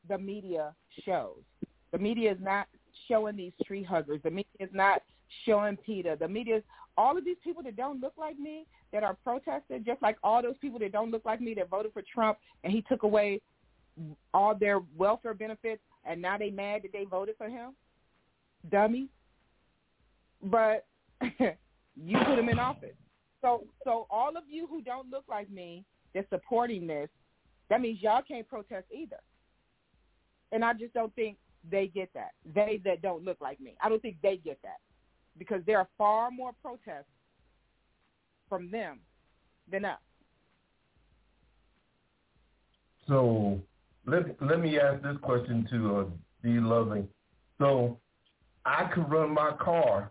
the 0.09 0.16
media 0.16 0.75
shows. 1.05 1.43
The 1.92 1.98
media 1.98 2.33
is 2.33 2.38
not 2.40 2.66
showing 3.09 3.37
these 3.37 3.53
tree 3.64 3.83
huggers. 3.83 4.20
The 4.22 4.31
media 4.31 4.53
is 4.61 4.70
not 4.72 5.03
showing 5.44 5.76
PETA. 5.76 6.16
The 6.20 6.29
media 6.29 6.59
is 6.59 6.62
all 6.96 7.16
of 7.16 7.24
these 7.24 7.37
people 7.42 7.62
that 7.62 7.76
don't 7.76 8.00
look 8.00 8.14
like 8.16 8.38
me 8.38 8.66
that 8.92 9.03
are 9.03 9.16
protesting, 9.24 9.85
just 9.85 10.03
like 10.03 10.16
all 10.22 10.42
those 10.42 10.59
people 10.61 10.79
that 10.81 10.92
don't 10.92 11.11
look 11.11 11.24
like 11.24 11.40
me 11.40 11.55
that 11.55 11.68
voted 11.68 11.92
for 11.92 12.03
Trump 12.03 12.38
and 12.64 12.72
he 12.72 12.83
took 12.83 13.03
away 13.03 13.40
all 14.35 14.55
their 14.55 14.81
welfare 14.96 15.35
benefits 15.35 15.83
and 16.05 16.20
now 16.20 16.37
they 16.38 16.50
mad 16.50 16.83
that 16.83 16.92
they 16.92 17.05
voted 17.05 17.37
for 17.38 17.48
him. 17.48 17.74
Dummy 18.70 19.09
but 20.42 20.87
you 21.20 22.18
put 22.26 22.38
him 22.38 22.48
in 22.48 22.59
office. 22.59 22.94
So 23.42 23.64
so 23.85 24.07
all 24.11 24.37
of 24.37 24.44
you 24.48 24.66
who 24.66 24.83
don't 24.83 25.11
look 25.11 25.24
like 25.29 25.50
me 25.50 25.85
that's 26.14 26.29
supporting 26.31 26.87
this, 26.87 27.09
that 27.68 27.81
means 27.81 28.03
y'all 28.03 28.22
can't 28.26 28.48
protest 28.48 28.87
either. 28.94 29.20
And 30.53 30.64
I 30.64 30.72
just 30.72 30.92
don't 30.94 31.14
think 31.14 31.37
they 31.68 31.88
get 31.88 32.11
that. 32.14 32.31
They 32.55 32.81
that 32.85 33.03
don't 33.03 33.25
look 33.25 33.38
like 33.40 33.61
me. 33.61 33.75
I 33.83 33.88
don't 33.88 34.01
think 34.01 34.16
they 34.23 34.37
get 34.37 34.59
that. 34.62 34.79
Because 35.38 35.62
there 35.66 35.79
are 35.79 35.88
far 35.99 36.31
more 36.31 36.53
protests 36.62 37.05
from 38.49 38.70
them 38.70 39.01
than 39.70 39.85
us. 39.85 39.99
So 43.07 43.61
let 44.07 44.40
let 44.42 44.61
me 44.61 44.79
ask 44.79 45.03
this 45.03 45.16
question 45.23 45.66
to 45.70 45.96
uh, 45.96 46.05
D. 46.42 46.61
Loving. 46.61 47.09
So 47.59 47.99
I 48.64 48.90
could 48.92 49.11
run 49.11 49.35
my 49.35 49.53
car 49.61 50.11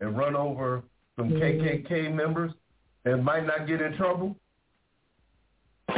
and 0.00 0.16
run 0.16 0.36
over 0.36 0.82
some 1.16 1.30
KKK 1.30 2.12
members 2.12 2.52
and 3.04 3.24
might 3.24 3.46
not 3.46 3.66
get 3.66 3.80
in 3.80 3.96
trouble 3.96 4.36
As 5.88 5.96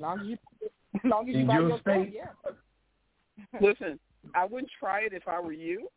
long 0.00 0.20
as 0.20 0.26
you 0.26 0.38
as 0.94 1.00
long 1.04 1.28
as 1.28 1.34
you 1.34 1.40
in 1.42 1.46
buy 1.46 1.54
your 1.54 1.68
your 1.68 1.80
state. 1.80 2.14
yeah. 2.14 2.50
Listen, 3.60 3.98
I 4.34 4.44
wouldn't 4.44 4.70
try 4.78 5.00
it 5.02 5.12
if 5.12 5.26
I 5.26 5.40
were 5.40 5.52
you. 5.52 5.88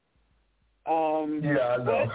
Um, 0.85 1.41
Yeah, 1.43 1.77
I 1.79 1.83
know. 1.83 2.07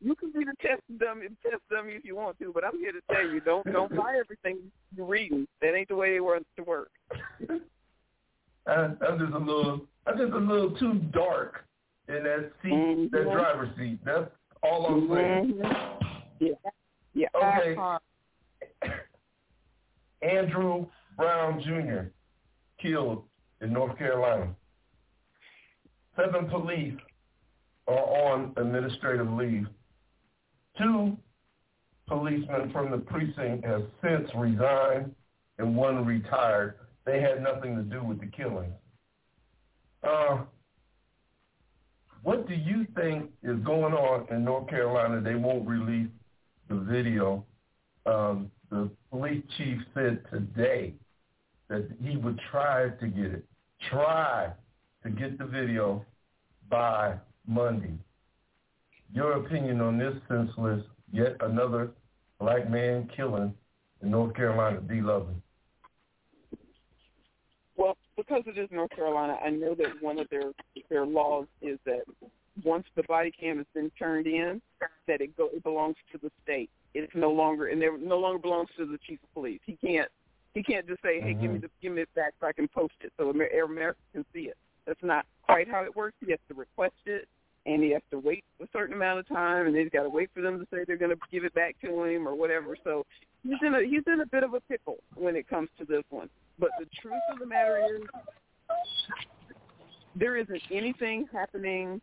you 0.00 0.14
can 0.14 0.30
be 0.32 0.44
the 0.44 0.54
test 0.60 0.82
dummy, 0.98 1.26
test 1.42 1.62
dummy 1.70 1.92
if 1.94 2.04
you 2.04 2.14
want 2.16 2.38
to, 2.38 2.52
but 2.52 2.64
I'm 2.64 2.78
here 2.78 2.92
to 2.92 3.00
tell 3.10 3.26
you, 3.26 3.40
don't 3.40 3.66
don't 3.72 3.90
buy 3.96 4.16
everything 4.18 4.58
you're 4.96 5.06
reading. 5.06 5.46
That 5.60 5.74
ain't 5.74 5.88
the 5.88 5.96
way 5.96 6.16
it 6.16 6.20
wants 6.20 6.48
to 6.56 6.62
work. 6.62 6.90
I, 8.66 8.72
I'm 8.72 9.18
just 9.18 9.32
a 9.32 9.38
little, 9.38 9.86
I'm 10.06 10.18
just 10.18 10.32
a 10.32 10.38
little 10.38 10.70
too 10.76 10.94
dark 11.12 11.64
in 12.08 12.22
that 12.24 12.52
seat, 12.62 13.10
that 13.12 13.26
Mhm. 13.26 13.32
driver's 13.32 13.76
seat. 13.76 13.98
That's 14.04 14.30
all 14.62 14.86
I'm 14.86 15.08
saying. 15.08 15.54
Mhm. 15.54 16.22
Yeah, 16.40 16.48
yeah. 17.14 17.28
Okay. 17.34 17.74
That 17.74 17.76
part. 17.76 18.02
Andrew 20.22 20.86
Brown 21.16 21.60
Jr. 21.62 22.08
killed 22.80 23.24
in 23.60 23.72
North 23.72 23.98
Carolina. 23.98 24.54
Seven 26.16 26.48
police 26.48 26.94
are 27.88 27.94
on 27.94 28.52
administrative 28.56 29.30
leave. 29.30 29.66
Two 30.78 31.16
policemen 32.06 32.70
from 32.72 32.90
the 32.90 32.98
precinct 32.98 33.64
have 33.64 33.82
since 34.02 34.28
resigned 34.34 35.14
and 35.58 35.76
one 35.76 36.04
retired. 36.04 36.74
They 37.04 37.20
had 37.20 37.42
nothing 37.42 37.76
to 37.76 37.82
do 37.82 38.04
with 38.04 38.20
the 38.20 38.26
killing. 38.26 38.72
Uh, 40.02 40.42
what 42.22 42.46
do 42.46 42.54
you 42.54 42.86
think 42.94 43.30
is 43.42 43.58
going 43.60 43.94
on 43.94 44.26
in 44.30 44.44
North 44.44 44.68
Carolina? 44.68 45.20
They 45.20 45.34
won't 45.34 45.66
release 45.66 46.10
the 46.68 46.76
video. 46.76 47.44
Um, 48.06 48.50
the 48.70 48.90
police 49.10 49.42
chief 49.56 49.78
said 49.94 50.22
today 50.30 50.94
that 51.68 51.88
he 52.00 52.16
would 52.16 52.38
try 52.50 52.88
to 52.88 53.06
get 53.06 53.26
it, 53.26 53.44
try 53.90 54.52
to 55.02 55.10
get 55.10 55.38
the 55.38 55.44
video 55.44 56.04
by 56.70 57.14
Monday. 57.46 57.94
Your 59.12 59.32
opinion 59.32 59.80
on 59.80 59.98
this 59.98 60.14
senseless, 60.28 60.82
yet 61.12 61.36
another 61.40 61.90
black 62.40 62.70
man 62.70 63.10
killing 63.14 63.54
in 64.02 64.10
North 64.10 64.34
Carolina, 64.34 64.80
D. 64.80 65.00
Loving. 65.00 65.40
Well, 67.76 67.96
because 68.16 68.42
it 68.46 68.58
is 68.58 68.68
North 68.70 68.90
Carolina, 68.90 69.38
I 69.44 69.50
know 69.50 69.74
that 69.74 70.00
one 70.00 70.18
of 70.18 70.28
their 70.30 70.52
their 70.88 71.04
laws 71.04 71.46
is 71.60 71.78
that 71.84 72.02
once 72.64 72.84
the 72.96 73.02
body 73.04 73.30
cam 73.30 73.56
has 73.58 73.66
been 73.74 73.90
turned 73.98 74.26
in, 74.26 74.60
that 75.06 75.20
it 75.20 75.36
go 75.36 75.48
it 75.52 75.62
belongs 75.62 75.96
to 76.12 76.18
the 76.18 76.30
state. 76.42 76.70
It's 76.94 77.12
no 77.14 77.30
longer 77.30 77.68
and 77.68 77.82
it 77.82 78.00
no 78.00 78.18
longer 78.18 78.38
belongs 78.38 78.68
to 78.76 78.86
the 78.86 78.98
chief 79.06 79.18
of 79.22 79.32
police. 79.34 79.60
He 79.64 79.76
can't 79.76 80.08
he 80.54 80.62
can't 80.62 80.86
just 80.86 81.02
say, 81.02 81.20
hey, 81.20 81.32
give 81.32 81.50
me 81.50 81.58
mm-hmm. 81.58 81.60
the 81.60 81.70
give 81.80 81.92
me 81.92 82.02
it 82.02 82.14
back 82.14 82.34
so 82.40 82.46
I 82.46 82.52
can 82.52 82.68
post 82.68 82.94
it 83.00 83.12
so 83.18 83.30
Amer- 83.30 83.48
America 83.64 83.98
can 84.12 84.24
see 84.32 84.42
it. 84.42 84.56
That's 84.86 85.02
not 85.02 85.26
quite 85.44 85.68
how 85.68 85.84
it 85.84 85.94
works. 85.94 86.16
He 86.24 86.30
has 86.30 86.40
to 86.48 86.54
request 86.54 86.94
it, 87.06 87.28
and 87.66 87.82
he 87.82 87.90
has 87.90 88.02
to 88.10 88.18
wait 88.18 88.44
a 88.60 88.66
certain 88.72 88.94
amount 88.94 89.20
of 89.20 89.28
time, 89.28 89.66
and 89.66 89.74
then 89.74 89.82
he's 89.82 89.92
got 89.92 90.02
to 90.02 90.08
wait 90.08 90.30
for 90.34 90.40
them 90.40 90.58
to 90.58 90.66
say 90.70 90.84
they're 90.86 90.96
going 90.96 91.10
to 91.10 91.18
give 91.30 91.44
it 91.44 91.54
back 91.54 91.76
to 91.82 92.04
him 92.04 92.26
or 92.26 92.34
whatever. 92.34 92.76
So 92.82 93.04
he's 93.42 93.58
in 93.62 93.74
a 93.74 93.82
he's 93.82 94.02
in 94.06 94.20
a 94.20 94.26
bit 94.26 94.42
of 94.42 94.54
a 94.54 94.60
pickle 94.60 94.98
when 95.14 95.36
it 95.36 95.48
comes 95.48 95.68
to 95.78 95.84
this 95.84 96.04
one. 96.10 96.28
But 96.58 96.70
the 96.78 96.86
truth 97.00 97.14
of 97.32 97.38
the 97.38 97.46
matter 97.46 97.78
is, 97.96 98.02
there 100.14 100.36
isn't 100.36 100.62
anything 100.70 101.28
happening 101.32 102.00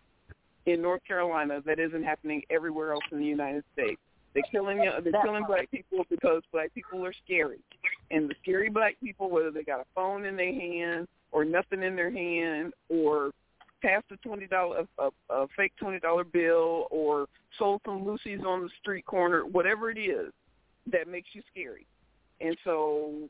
in 0.65 0.82
North 0.82 1.02
Carolina 1.06 1.62
that 1.65 1.80
isn't 1.80 2.04
happening 2.04 2.42
everywhere 2.50 2.94
else 2.94 3.04
in 3.12 3.20
the 3.20 3.26
United 3.26 3.63
States. 3.74 4.00
They're 4.34 4.44
killing 4.52 4.78
they're 4.78 5.24
killing 5.24 5.44
black 5.46 5.72
people 5.72 6.06
because 6.10 6.44
black 6.52 6.74
people 6.74 7.06
are 7.06 7.13
scary, 7.26 7.60
and 8.12 8.30
the 8.30 8.36
scary 8.41 8.69
black 8.69 8.95
people, 9.04 9.30
whether 9.30 9.52
they 9.52 9.63
got 9.63 9.80
a 9.80 9.86
phone 9.95 10.26
in 10.26 10.36
their 10.36 10.54
hand 10.54 11.08
or 11.32 11.45
nothing 11.45 11.84
in 11.84 11.95
their 11.95 12.12
hand, 12.12 12.74
or 12.89 13.32
passed 13.82 14.06
a 14.12 14.17
twenty 14.17 14.48
dollar 14.48 14.86
a, 14.98 15.10
a, 15.30 15.48
fake 15.56 15.74
twenty 15.80 16.00
dollar 16.00 16.24
bill, 16.24 16.88
or 16.91 17.28
sold 17.58 17.82
some 17.86 18.04
loosies 18.04 18.43
on 18.45 18.63
the 18.63 18.69
street 18.82 19.06
corner, 19.06 19.45
whatever 19.45 19.89
it 19.91 19.98
is 19.98 20.32
that 20.91 21.08
makes 21.08 21.30
you 21.34 21.41
scary. 21.52 21.86
and 22.41 22.58
so 22.63 23.30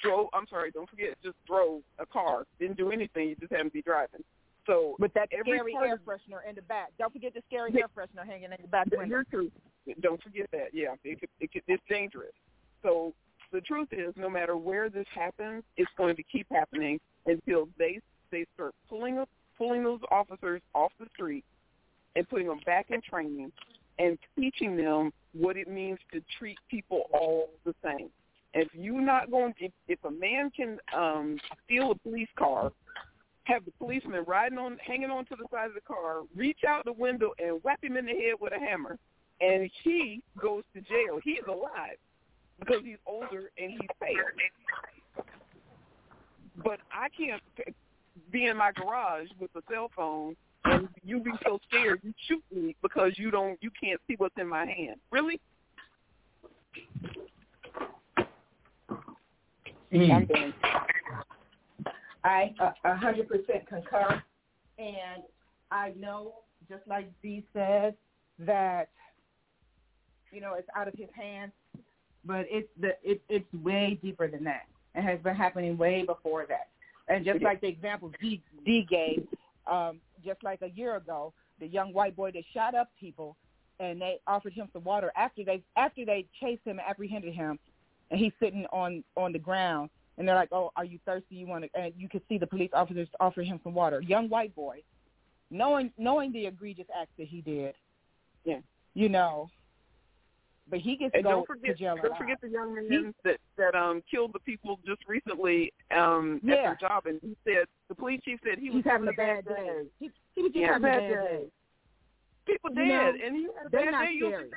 drove. 0.00 0.28
I'm 0.32 0.46
sorry, 0.48 0.70
don't 0.70 0.88
forget, 0.88 1.10
just 1.22 1.36
drove 1.46 1.82
a 1.98 2.06
car. 2.06 2.44
Didn't 2.58 2.76
do 2.78 2.90
anything. 2.90 3.28
You 3.28 3.36
just 3.36 3.52
happened 3.52 3.70
to 3.70 3.74
be 3.74 3.82
driving. 3.82 4.24
So 4.66 4.96
with 4.98 5.12
that 5.14 5.28
every 5.32 5.58
scary 5.58 5.72
part 5.72 5.88
air 5.88 5.98
freshener 6.06 6.48
in 6.48 6.54
the 6.54 6.62
back. 6.62 6.88
Don't 6.98 7.12
forget 7.12 7.34
the 7.34 7.42
scary 7.48 7.70
Yeah. 7.74 7.82
air 7.82 7.88
freshener 7.96 8.26
hanging 8.26 8.50
in 8.52 8.58
the 8.60 8.68
back 8.68 8.86
window. 8.90 9.06
You're 9.06 9.24
true. 9.24 9.50
Don't 10.00 10.22
forget 10.22 10.48
that. 10.52 10.68
Yeah, 10.72 10.94
it 11.04 11.20
could, 11.20 11.28
it 11.40 11.52
could, 11.52 11.62
it's 11.66 11.82
dangerous. 11.88 12.32
So 12.82 13.14
the 13.52 13.60
truth 13.60 13.88
is, 13.92 14.14
no 14.16 14.28
matter 14.28 14.56
where 14.56 14.88
this 14.88 15.06
happens, 15.14 15.62
it's 15.76 15.90
going 15.96 16.16
to 16.16 16.22
keep 16.22 16.46
happening 16.50 17.00
until 17.26 17.68
they 17.78 18.00
they 18.30 18.46
start 18.54 18.74
pulling 18.88 19.18
up, 19.18 19.28
pulling 19.58 19.82
those 19.82 20.00
officers 20.10 20.62
off 20.74 20.92
the 21.00 21.06
street 21.12 21.44
and 22.14 22.28
putting 22.28 22.46
them 22.46 22.60
back 22.64 22.86
in 22.90 23.00
training 23.00 23.50
and 23.98 24.18
teaching 24.38 24.76
them 24.76 25.12
what 25.32 25.56
it 25.56 25.68
means 25.68 25.98
to 26.12 26.22
treat 26.38 26.58
people 26.70 27.02
all 27.12 27.50
the 27.64 27.74
same. 27.84 28.08
If 28.54 28.68
you're 28.72 29.00
not 29.00 29.30
going, 29.30 29.54
if, 29.58 29.72
if 29.88 29.98
a 30.04 30.10
man 30.10 30.50
can 30.50 30.78
um, 30.96 31.38
steal 31.64 31.92
a 31.92 31.94
police 31.96 32.28
car, 32.36 32.72
have 33.44 33.64
the 33.64 33.70
policeman 33.72 34.24
riding 34.26 34.58
on, 34.58 34.78
hanging 34.84 35.10
on 35.10 35.24
to 35.26 35.36
the 35.36 35.46
side 35.52 35.68
of 35.68 35.74
the 35.74 35.80
car, 35.80 36.22
reach 36.34 36.60
out 36.66 36.84
the 36.84 36.92
window 36.92 37.32
and 37.38 37.62
whack 37.62 37.78
him 37.82 37.96
in 37.96 38.06
the 38.06 38.12
head 38.12 38.34
with 38.40 38.52
a 38.52 38.58
hammer, 38.58 38.96
and 39.40 39.70
he 39.82 40.22
goes 40.40 40.62
to 40.74 40.80
jail. 40.82 41.20
He's 41.22 41.42
alive 41.48 41.96
because 42.60 42.82
he's 42.84 42.98
older 43.06 43.50
and 43.58 43.72
he's 43.72 43.88
failed. 43.98 45.26
But 46.62 46.78
I 46.92 47.08
can't 47.08 47.42
be 48.30 48.46
in 48.46 48.56
my 48.56 48.70
garage 48.72 49.28
with 49.38 49.50
a 49.56 49.62
cell 49.72 49.90
phone 49.96 50.36
and 50.64 50.88
you 51.02 51.20
be 51.20 51.30
so 51.44 51.58
scared 51.68 52.00
you 52.02 52.12
shoot 52.28 52.42
me 52.54 52.76
because 52.82 53.12
you 53.16 53.30
don't 53.30 53.58
you 53.62 53.70
can't 53.82 54.00
see 54.06 54.14
what's 54.18 54.34
in 54.38 54.48
my 54.48 54.66
hand. 54.66 54.96
Really? 55.10 55.40
I'm. 59.92 60.28
I 62.22 62.54
uh, 62.60 62.94
hundred 62.96 63.28
percent 63.28 63.66
concur, 63.66 64.22
and 64.78 65.22
I 65.70 65.92
know, 65.98 66.34
just 66.68 66.82
like 66.86 67.10
Dee 67.22 67.44
said, 67.52 67.94
that 68.40 68.90
you 70.30 70.40
know 70.40 70.54
it's 70.54 70.68
out 70.76 70.86
of 70.86 70.94
his 70.96 71.08
hands, 71.14 71.52
but 72.24 72.46
it's 72.48 72.68
the 72.80 72.96
it, 73.02 73.22
it's 73.28 73.52
way 73.54 73.98
deeper 74.02 74.28
than 74.28 74.44
that. 74.44 74.66
It 74.94 75.02
has 75.02 75.20
been 75.20 75.34
happening 75.34 75.76
way 75.76 76.04
before 76.04 76.46
that. 76.48 76.68
And 77.08 77.24
just 77.24 77.42
like 77.42 77.60
the 77.60 77.68
example 77.68 78.10
D, 78.20 78.42
D 78.64 78.86
gave, 78.88 79.26
um, 79.70 80.00
just 80.24 80.42
like 80.42 80.62
a 80.62 80.68
year 80.68 80.96
ago, 80.96 81.32
the 81.58 81.66
young 81.66 81.92
white 81.92 82.16
boy 82.16 82.30
that 82.32 82.44
shot 82.54 82.74
up 82.74 82.90
people, 82.98 83.36
and 83.78 84.00
they 84.00 84.20
offered 84.26 84.52
him 84.52 84.68
some 84.72 84.84
water 84.84 85.12
after 85.16 85.44
they 85.44 85.62
after 85.76 86.04
they 86.04 86.26
chased 86.40 86.64
him 86.64 86.78
and 86.78 86.88
apprehended 86.88 87.34
him, 87.34 87.58
and 88.10 88.20
he's 88.20 88.32
sitting 88.40 88.66
on 88.72 89.02
on 89.16 89.32
the 89.32 89.38
ground 89.38 89.90
and 90.20 90.28
they're 90.28 90.36
like, 90.36 90.52
"Oh, 90.52 90.70
are 90.76 90.84
you 90.84 90.98
thirsty? 91.06 91.36
You 91.36 91.46
want 91.46 91.64
to?" 91.64 91.70
And 91.80 91.94
you 91.96 92.08
could 92.08 92.20
see 92.28 92.36
the 92.36 92.46
police 92.46 92.70
officers 92.74 93.08
offer 93.18 93.42
him 93.42 93.58
some 93.64 93.72
water. 93.72 94.02
Young 94.02 94.28
white 94.28 94.54
boy, 94.54 94.82
knowing 95.50 95.90
knowing 95.96 96.30
the 96.30 96.46
egregious 96.46 96.86
acts 96.94 97.12
that 97.16 97.26
he 97.26 97.40
did, 97.40 97.74
Yeah. 98.44 98.60
you 98.92 99.08
know, 99.08 99.48
but 100.70 100.78
he 100.80 100.96
gets 100.96 101.12
And 101.14 101.24
to 101.24 101.28
go 101.28 101.30
don't 101.30 101.46
forget, 101.46 101.76
to 101.76 101.82
jail. 101.82 101.96
don't 102.02 102.16
forget 102.16 102.38
the 102.40 102.48
young 102.48 102.74
man 102.74 102.86
He- 102.88 103.12
that 103.24 103.38
that 103.58 103.74
um 103.74 104.02
killed 104.10 104.32
the 104.32 104.38
people 104.40 104.78
just 104.86 105.02
recently 105.08 105.72
um 105.94 106.40
at 106.44 106.48
their 106.62 106.78
job, 106.80 107.06
and 107.06 107.20
he 107.22 107.36
said 107.44 107.66
the 107.88 107.94
police 107.94 108.20
chief 108.24 108.38
said 108.44 108.58
he 108.58 108.70
was 108.70 108.76
He's 108.84 108.90
having 108.90 109.08
a 109.08 109.12
bad 109.12 109.44
day. 109.44 109.82
He, 109.98 110.10
he 110.34 110.42
was 110.42 110.52
just 110.52 110.60
Yeah, 110.62 110.72
having 110.74 110.84
a 110.88 110.92
bad 110.92 111.00
bad 111.00 111.08
day. 111.08 111.36
day. 111.38 111.44
People 112.46 112.70
You 112.70 112.76
dead, 112.76 112.86
know, 112.88 113.12
and 113.26 113.36
he 113.36 113.42
had 113.56 113.66
a 113.66 113.70
bad 113.70 113.90
not 113.90 114.04
day. 114.06 114.12
You 114.14 114.28
scary. 114.28 114.50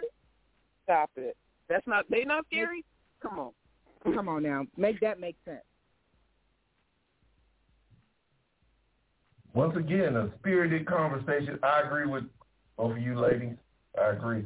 Stop 0.83 1.09
it. 1.17 1.35
That's 1.69 1.85
not. 1.87 2.05
They 2.09 2.23
not 2.23 2.45
scary. 2.51 2.83
Come 3.21 3.39
on. 3.39 3.51
Come 4.13 4.27
on 4.29 4.43
now, 4.43 4.65
make 4.77 4.99
that 4.99 5.19
make 5.19 5.37
sense. 5.45 5.61
Once 9.53 9.77
again, 9.77 10.15
a 10.15 10.29
spirited 10.39 10.85
conversation. 10.85 11.59
I 11.63 11.81
agree 11.85 12.05
with 12.07 12.23
both 12.75 12.93
of 12.93 12.97
you 12.97 13.19
ladies. 13.19 13.55
I 14.01 14.09
agree. 14.09 14.43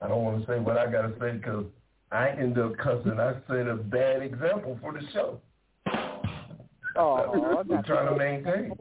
I 0.00 0.08
don't 0.08 0.22
want 0.22 0.40
to 0.40 0.46
say 0.46 0.58
what 0.58 0.78
I 0.78 0.90
got 0.90 1.02
to 1.02 1.14
say 1.18 1.32
because 1.32 1.64
I 2.12 2.28
end 2.30 2.58
up 2.58 2.76
cussing. 2.78 3.18
I 3.18 3.34
set 3.48 3.66
a 3.66 3.74
bad 3.76 4.22
example 4.22 4.78
for 4.80 4.92
the 4.92 5.00
show. 5.12 5.40
Oh, 6.96 7.62
I'm 7.70 7.82
trying 7.84 8.08
to 8.08 8.16
maintain. 8.16 8.72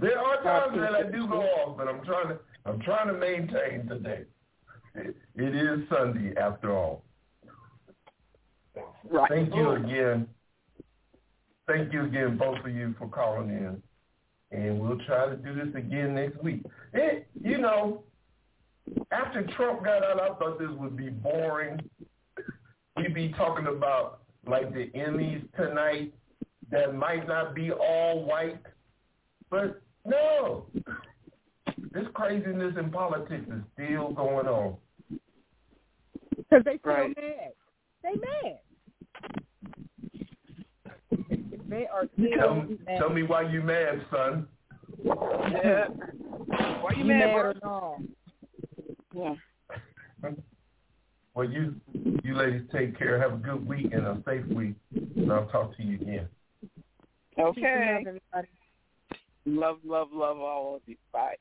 There 0.00 0.18
are 0.18 0.42
times 0.42 0.78
that 0.80 0.94
I 0.94 1.02
do 1.10 1.26
go 1.26 1.40
off, 1.42 1.76
but 1.76 1.88
I'm 1.88 2.04
trying 2.04 2.28
to 2.28 2.38
I'm 2.64 2.80
trying 2.80 3.08
to 3.08 3.14
maintain 3.14 3.88
today. 3.88 4.24
It, 4.94 5.16
it 5.36 5.54
is 5.54 5.88
Sunday 5.90 6.34
after 6.38 6.76
all. 6.76 7.02
Right. 9.10 9.30
Thank 9.30 9.54
you 9.54 9.70
again. 9.70 10.28
Thank 11.66 11.92
you 11.92 12.04
again, 12.04 12.36
both 12.36 12.64
of 12.64 12.70
you, 12.70 12.94
for 12.98 13.08
calling 13.08 13.50
in. 13.50 13.82
And 14.50 14.80
we'll 14.80 14.98
try 15.06 15.28
to 15.28 15.36
do 15.36 15.54
this 15.54 15.74
again 15.74 16.14
next 16.14 16.42
week. 16.42 16.62
It, 16.92 17.26
you 17.42 17.58
know, 17.58 18.02
after 19.28 19.46
Trump 19.56 19.84
got 19.84 20.02
out, 20.02 20.20
I 20.20 20.28
thought 20.38 20.58
this 20.58 20.70
would 20.78 20.96
be 20.96 21.10
boring. 21.10 21.78
We'd 22.96 23.14
be 23.14 23.28
talking 23.36 23.66
about 23.66 24.20
like 24.46 24.72
the 24.72 24.86
Emmys 24.96 25.44
tonight 25.54 26.14
that 26.70 26.94
might 26.94 27.28
not 27.28 27.54
be 27.54 27.70
all 27.70 28.24
white. 28.24 28.62
But 29.50 29.80
no, 30.06 30.66
this 31.92 32.06
craziness 32.14 32.74
in 32.78 32.90
politics 32.90 33.44
is 33.48 33.62
still 33.74 34.12
going 34.12 34.46
on. 34.46 34.76
Because 36.36 36.64
they 36.64 36.78
feel 36.78 36.92
Right. 36.92 37.16
mad. 37.16 37.52
They 38.02 38.14
mad. 38.14 38.58
they 41.68 41.86
are 41.86 42.06
Tell, 42.06 42.08
still 42.16 42.54
mad. 42.86 42.98
tell 42.98 43.10
me 43.10 43.22
why 43.24 43.42
you 43.42 43.60
mad, 43.62 44.04
son. 44.10 44.48
Yeah. 45.04 45.88
Why 46.80 46.90
you, 46.92 46.98
you 46.98 47.04
mad, 47.04 47.26
mad 47.26 47.34
or 47.34 47.54
no? 47.62 47.98
Yeah. 49.18 49.34
Well, 51.34 51.48
you 51.48 51.74
you 52.24 52.34
ladies 52.34 52.62
take 52.72 52.98
care. 52.98 53.20
Have 53.20 53.32
a 53.32 53.36
good 53.36 53.66
week 53.66 53.92
and 53.92 54.06
a 54.06 54.22
safe 54.26 54.46
week. 54.46 54.74
And 54.92 55.32
I'll 55.32 55.48
talk 55.48 55.76
to 55.76 55.82
you 55.82 55.96
again. 55.96 56.28
Okay. 57.38 57.54
Peace 57.54 57.64
and 57.64 58.04
love, 58.06 58.06
everybody. 58.06 58.48
Love, 59.46 59.78
love, 59.84 60.08
love 60.12 60.38
all 60.38 60.76
of 60.76 60.82
you. 60.86 60.96
Bye. 61.12 61.36